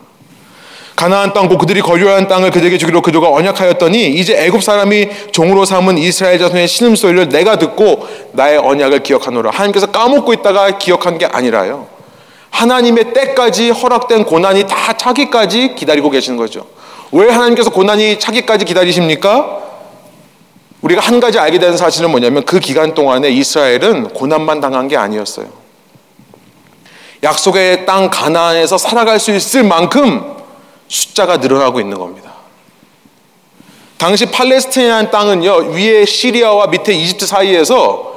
가나안 0.97 1.33
땅, 1.33 1.49
고 1.49 1.59
그들이 1.59 1.81
거류한 1.81 2.29
땅을 2.29 2.51
그들에게 2.51 2.79
주기로 2.79 3.03
그들과 3.03 3.33
언약하였더니 3.33 4.11
이제 4.11 4.37
애굽 4.45 4.63
사람이 4.63 5.09
종으로 5.33 5.65
삼은 5.65 5.99
이스라엘 5.99 6.39
자손의 6.39 6.69
신음소리를 6.69 7.31
내가 7.31 7.57
듣고 7.57 8.07
나의 8.33 8.59
언약을 8.59 9.03
기억하노라. 9.03 9.51
하나님께서 9.51 9.87
까먹고 9.87 10.33
있다가 10.35 10.79
기억한 10.79 11.19
게 11.19 11.27
아니라요. 11.27 11.94
하나님의 12.55 13.13
때까지 13.13 13.71
허락된 13.71 14.25
고난이 14.25 14.67
다 14.69 14.93
차기까지 14.93 15.75
기다리고 15.75 16.09
계시는 16.09 16.39
거죠. 16.39 16.67
왜 17.11 17.29
하나님께서 17.29 17.71
고난이 17.71 18.21
차기까지 18.21 18.65
기다리십니까? 18.65 19.63
우리가 20.81 21.01
한 21.01 21.19
가지 21.19 21.39
알게 21.39 21.59
되는 21.59 21.77
사실은 21.77 22.11
뭐냐면 22.11 22.45
그 22.45 22.61
기간 22.61 22.95
동안에 22.95 23.29
이스라엘은 23.31 24.11
고난만 24.11 24.61
당한 24.61 24.87
게 24.87 24.97
아니었어요. 24.97 25.47
약속의 27.25 27.87
땅 27.87 28.09
가나안에서 28.11 28.79
살아갈 28.79 29.19
수 29.19 29.33
있을 29.33 29.65
만큼 29.65 30.37
숫자가 30.87 31.39
늘어나고 31.39 31.81
있는 31.81 31.99
겁니다. 31.99 32.35
당시 33.97 34.27
팔레스타인이라는 34.27 35.11
땅은요 35.11 35.55
위에 35.73 36.05
시리아와 36.05 36.67
밑에 36.67 36.93
이집트 36.93 37.27
사이에서 37.27 38.14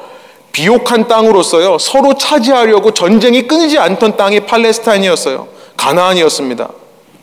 비옥한 0.57 1.07
땅으로서요 1.07 1.77
서로 1.77 2.15
차지하려고 2.15 2.91
전쟁이 2.91 3.47
끊이지 3.47 3.77
않던 3.77 4.17
땅이 4.17 4.39
팔레스타인이었어요. 4.47 5.47
가나안이었습니다. 5.77 6.69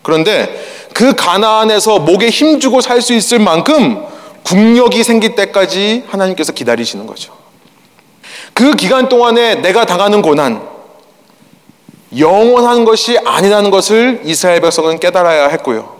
그런데 0.02 0.64
그 0.94 1.16
가나안에서 1.16 1.98
목에 1.98 2.30
힘주고 2.30 2.80
살 2.80 3.02
수 3.02 3.12
있을 3.12 3.40
만큼 3.40 4.04
국력이 4.44 5.02
생길 5.02 5.34
때까지 5.34 6.04
하나님께서 6.06 6.52
기다리시는 6.52 7.08
거죠. 7.08 7.32
그 8.52 8.76
기간 8.76 9.08
동안에 9.08 9.56
내가 9.56 9.84
당하는 9.84 10.22
고난, 10.22 10.62
영원한 12.16 12.84
것이 12.84 13.18
아니라는 13.18 13.72
것을 13.72 14.20
이스라엘 14.24 14.60
백성은 14.60 15.00
깨달아야 15.00 15.48
했고요. 15.48 15.92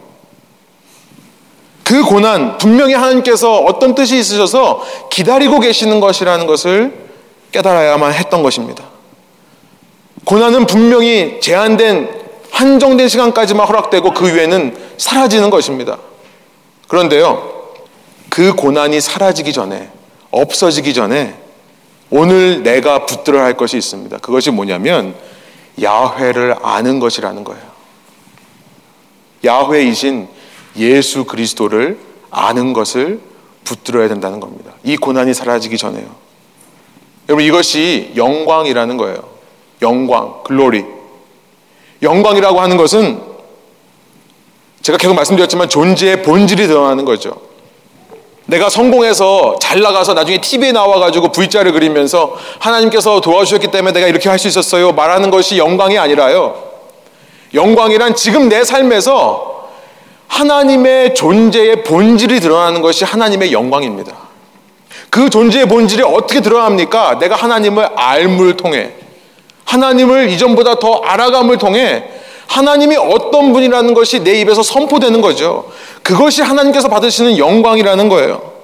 그 1.82 2.04
고난, 2.04 2.58
분명히 2.58 2.94
하나님께서 2.94 3.58
어떤 3.58 3.96
뜻이 3.96 4.16
있으셔서 4.20 4.84
기다리고 5.10 5.58
계시는 5.58 5.98
것이라는 5.98 6.46
것을 6.46 7.03
깨달아야만 7.54 8.12
했던 8.12 8.42
것입니다. 8.42 8.84
고난은 10.24 10.66
분명히 10.66 11.38
제한된 11.40 12.24
한정된 12.50 13.08
시간까지만 13.08 13.66
허락되고 13.66 14.12
그 14.12 14.34
위에는 14.34 14.76
사라지는 14.98 15.50
것입니다. 15.50 15.98
그런데요, 16.88 17.72
그 18.28 18.54
고난이 18.54 19.00
사라지기 19.00 19.52
전에, 19.52 19.90
없어지기 20.32 20.94
전에 20.94 21.36
오늘 22.10 22.62
내가 22.62 23.06
붙들어야 23.06 23.44
할 23.44 23.56
것이 23.56 23.76
있습니다. 23.76 24.18
그것이 24.18 24.50
뭐냐면 24.50 25.14
야훼를 25.80 26.56
아는 26.62 26.98
것이라는 26.98 27.44
거예요. 27.44 27.62
야훼이신 29.44 30.28
예수 30.76 31.24
그리스도를 31.24 31.98
아는 32.30 32.72
것을 32.72 33.20
붙들어야 33.62 34.08
된다는 34.08 34.40
겁니다. 34.40 34.72
이 34.82 34.96
고난이 34.96 35.34
사라지기 35.34 35.78
전에요. 35.78 36.23
여러분 37.28 37.44
이것이 37.44 38.12
영광이라는 38.16 38.96
거예요. 38.96 39.16
영광, 39.82 40.42
글로리. 40.44 40.84
영광이라고 42.02 42.60
하는 42.60 42.76
것은 42.76 43.20
제가 44.82 44.98
계속 44.98 45.14
말씀드렸지만 45.14 45.68
존재의 45.68 46.22
본질이 46.22 46.66
드러나는 46.66 47.04
거죠. 47.04 47.36
내가 48.46 48.68
성공해서 48.68 49.56
잘 49.58 49.80
나가서 49.80 50.12
나중에 50.12 50.38
TV에 50.38 50.72
나와가지고 50.72 51.32
V자를 51.32 51.72
그리면서 51.72 52.36
하나님께서 52.58 53.22
도와주셨기 53.22 53.68
때문에 53.68 53.92
내가 53.94 54.06
이렇게 54.06 54.28
할 54.28 54.38
수 54.38 54.48
있었어요. 54.48 54.92
말하는 54.92 55.30
것이 55.30 55.56
영광이 55.56 55.96
아니라요. 55.96 56.62
영광이란 57.54 58.14
지금 58.14 58.50
내 58.50 58.64
삶에서 58.64 59.70
하나님의 60.28 61.14
존재의 61.14 61.84
본질이 61.84 62.40
드러나는 62.40 62.82
것이 62.82 63.04
하나님의 63.04 63.52
영광입니다. 63.52 64.23
그 65.14 65.30
존재의 65.30 65.66
본질이 65.66 66.02
어떻게 66.02 66.40
드러납니까? 66.40 67.20
내가 67.20 67.36
하나님을 67.36 67.88
알물 67.94 68.56
통해 68.56 68.90
하나님을 69.64 70.28
이전보다 70.30 70.80
더 70.80 71.02
알아감을 71.04 71.56
통해 71.58 72.02
하나님이 72.48 72.96
어떤 72.96 73.52
분이라는 73.52 73.94
것이 73.94 74.24
내 74.24 74.40
입에서 74.40 74.64
선포되는 74.64 75.20
거죠. 75.20 75.70
그것이 76.02 76.42
하나님께서 76.42 76.88
받으시는 76.88 77.38
영광이라는 77.38 78.08
거예요. 78.08 78.54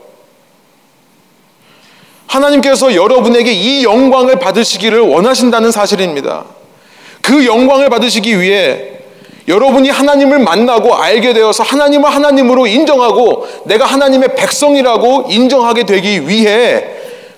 하나님께서 2.27 2.97
여러분에게 2.97 3.53
이 3.53 3.85
영광을 3.85 4.41
받으시기를 4.41 4.99
원하신다는 5.03 5.71
사실입니다. 5.71 6.47
그 7.23 7.47
영광을 7.47 7.89
받으시기 7.91 8.41
위해 8.41 9.00
여러분이 9.51 9.91
하나님을 9.91 10.39
만나고 10.39 10.95
알게 10.95 11.33
되어서 11.33 11.63
하나님을 11.63 12.09
하나님으로 12.09 12.67
인정하고 12.67 13.47
내가 13.65 13.85
하나님의 13.85 14.37
백성이라고 14.37 15.27
인정하게 15.29 15.85
되기 15.85 16.29
위해 16.29 16.87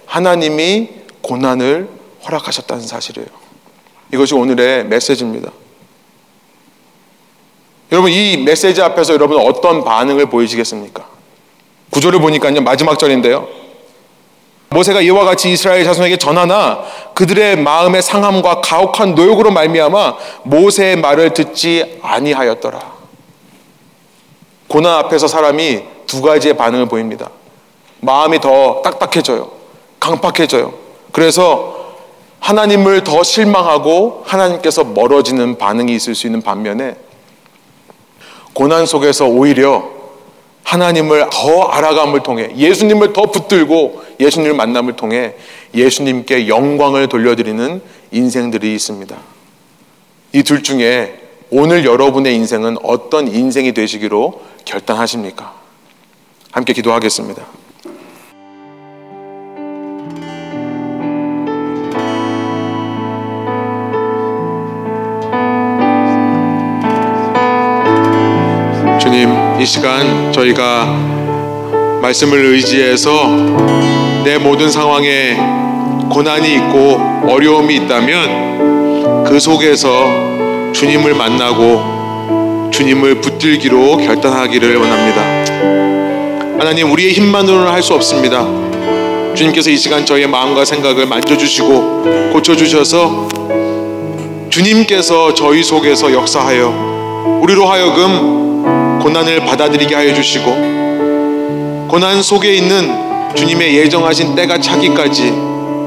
하나님이 0.06 0.88
고난을 1.22 1.88
허락하셨다는 2.26 2.86
사실이에요. 2.86 3.28
이것이 4.12 4.34
오늘의 4.34 4.84
메시지입니다. 4.86 5.50
여러분 7.90 8.10
이 8.10 8.36
메시지 8.36 8.80
앞에서 8.82 9.14
여러분 9.14 9.38
어떤 9.38 9.82
반응을 9.82 10.26
보이시겠습니까? 10.26 11.06
구절을 11.90 12.20
보니까요 12.20 12.60
마지막 12.60 12.98
절인데요. 12.98 13.61
모세가 14.72 15.00
이와 15.00 15.24
같이 15.24 15.52
이스라엘 15.52 15.84
자손에게 15.84 16.16
전하나 16.16 16.80
그들의 17.14 17.56
마음의 17.56 18.02
상함과 18.02 18.60
가혹한 18.60 19.14
노역으로 19.14 19.50
말미암아 19.50 20.14
모세의 20.44 20.96
말을 20.96 21.34
듣지 21.34 21.98
아니하였더라. 22.02 22.92
고난 24.68 24.94
앞에서 24.98 25.26
사람이 25.28 25.82
두 26.06 26.22
가지의 26.22 26.56
반응을 26.56 26.86
보입니다. 26.86 27.30
마음이 28.00 28.40
더 28.40 28.82
딱딱해져요. 28.82 29.50
강팍해져요. 30.00 30.72
그래서 31.12 31.82
하나님을 32.40 33.04
더 33.04 33.22
실망하고 33.22 34.24
하나님께서 34.26 34.82
멀어지는 34.82 35.58
반응이 35.58 35.94
있을 35.94 36.14
수 36.14 36.26
있는 36.26 36.42
반면에 36.42 36.96
고난 38.52 38.84
속에서 38.84 39.26
오히려 39.26 40.01
하나님을 40.72 41.28
더 41.30 41.64
알아감을 41.64 42.22
통해 42.22 42.50
예수님을 42.56 43.12
더 43.12 43.30
붙들고 43.30 44.02
예수님을 44.18 44.54
만남을 44.54 44.96
통해 44.96 45.34
예수님께 45.74 46.48
영광을 46.48 47.08
돌려드리는 47.08 47.82
인생들이 48.10 48.74
있습니다. 48.74 49.16
이 50.32 50.42
둘 50.42 50.62
중에 50.62 51.20
오늘 51.50 51.84
여러분의 51.84 52.34
인생은 52.36 52.78
어떤 52.82 53.28
인생이 53.28 53.74
되시기로 53.74 54.40
결단하십니까? 54.64 55.52
함께 56.50 56.72
기도하겠습니다. 56.72 57.42
이 69.62 69.64
시간 69.64 70.32
저희가 70.32 70.86
말씀을 72.02 72.46
의지해서 72.46 73.28
내 74.24 74.36
모든 74.36 74.68
상황에 74.68 75.36
고난이 76.10 76.52
있고 76.54 77.00
어려움이 77.28 77.76
있다면 77.76 79.24
그 79.24 79.38
속에서 79.38 80.72
주님을 80.72 81.14
만나고 81.14 82.70
주님을 82.72 83.20
붙들기로 83.20 83.98
결단하기를 83.98 84.76
원합니다. 84.78 85.22
하나님, 86.58 86.90
우리의 86.90 87.12
힘만으로는 87.12 87.70
할 87.70 87.82
수 87.82 87.94
없습니다. 87.94 88.44
주님께서 89.36 89.70
이 89.70 89.76
시간 89.76 90.04
저희의 90.04 90.26
마음과 90.26 90.64
생각을 90.64 91.06
만져주시고 91.06 92.32
고쳐주셔서 92.32 93.28
주님께서 94.50 95.34
저희 95.34 95.62
속에서 95.62 96.12
역사하여 96.12 97.38
우리로 97.42 97.66
하여금 97.66 98.51
고난을 99.03 99.40
받아들이게 99.44 99.94
하여 99.94 100.14
주시고 100.14 101.88
고난 101.88 102.22
속에 102.22 102.55
있는 102.55 103.34
주님의 103.34 103.76
예정하신 103.76 104.34
때가 104.34 104.59
차기까지 104.59 105.32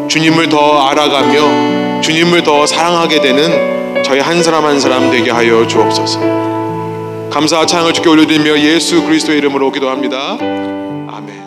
주님을 0.07 0.49
더 0.49 0.87
알아가며 0.87 2.01
주님을 2.01 2.43
더 2.43 2.65
사랑하게 2.65 3.21
되는 3.21 4.03
저희 4.03 4.19
한 4.19 4.43
사람 4.43 4.65
한 4.65 4.79
사람 4.79 5.09
되게 5.09 5.31
하여 5.31 5.65
주옵소서. 5.65 6.19
감사와 7.31 7.65
찬양을 7.65 7.93
주께 7.93 8.09
올려드리며 8.09 8.59
예수 8.59 9.03
그리스도의 9.03 9.39
이름으로 9.39 9.71
기도합니다. 9.71 10.37
아멘. 10.39 11.44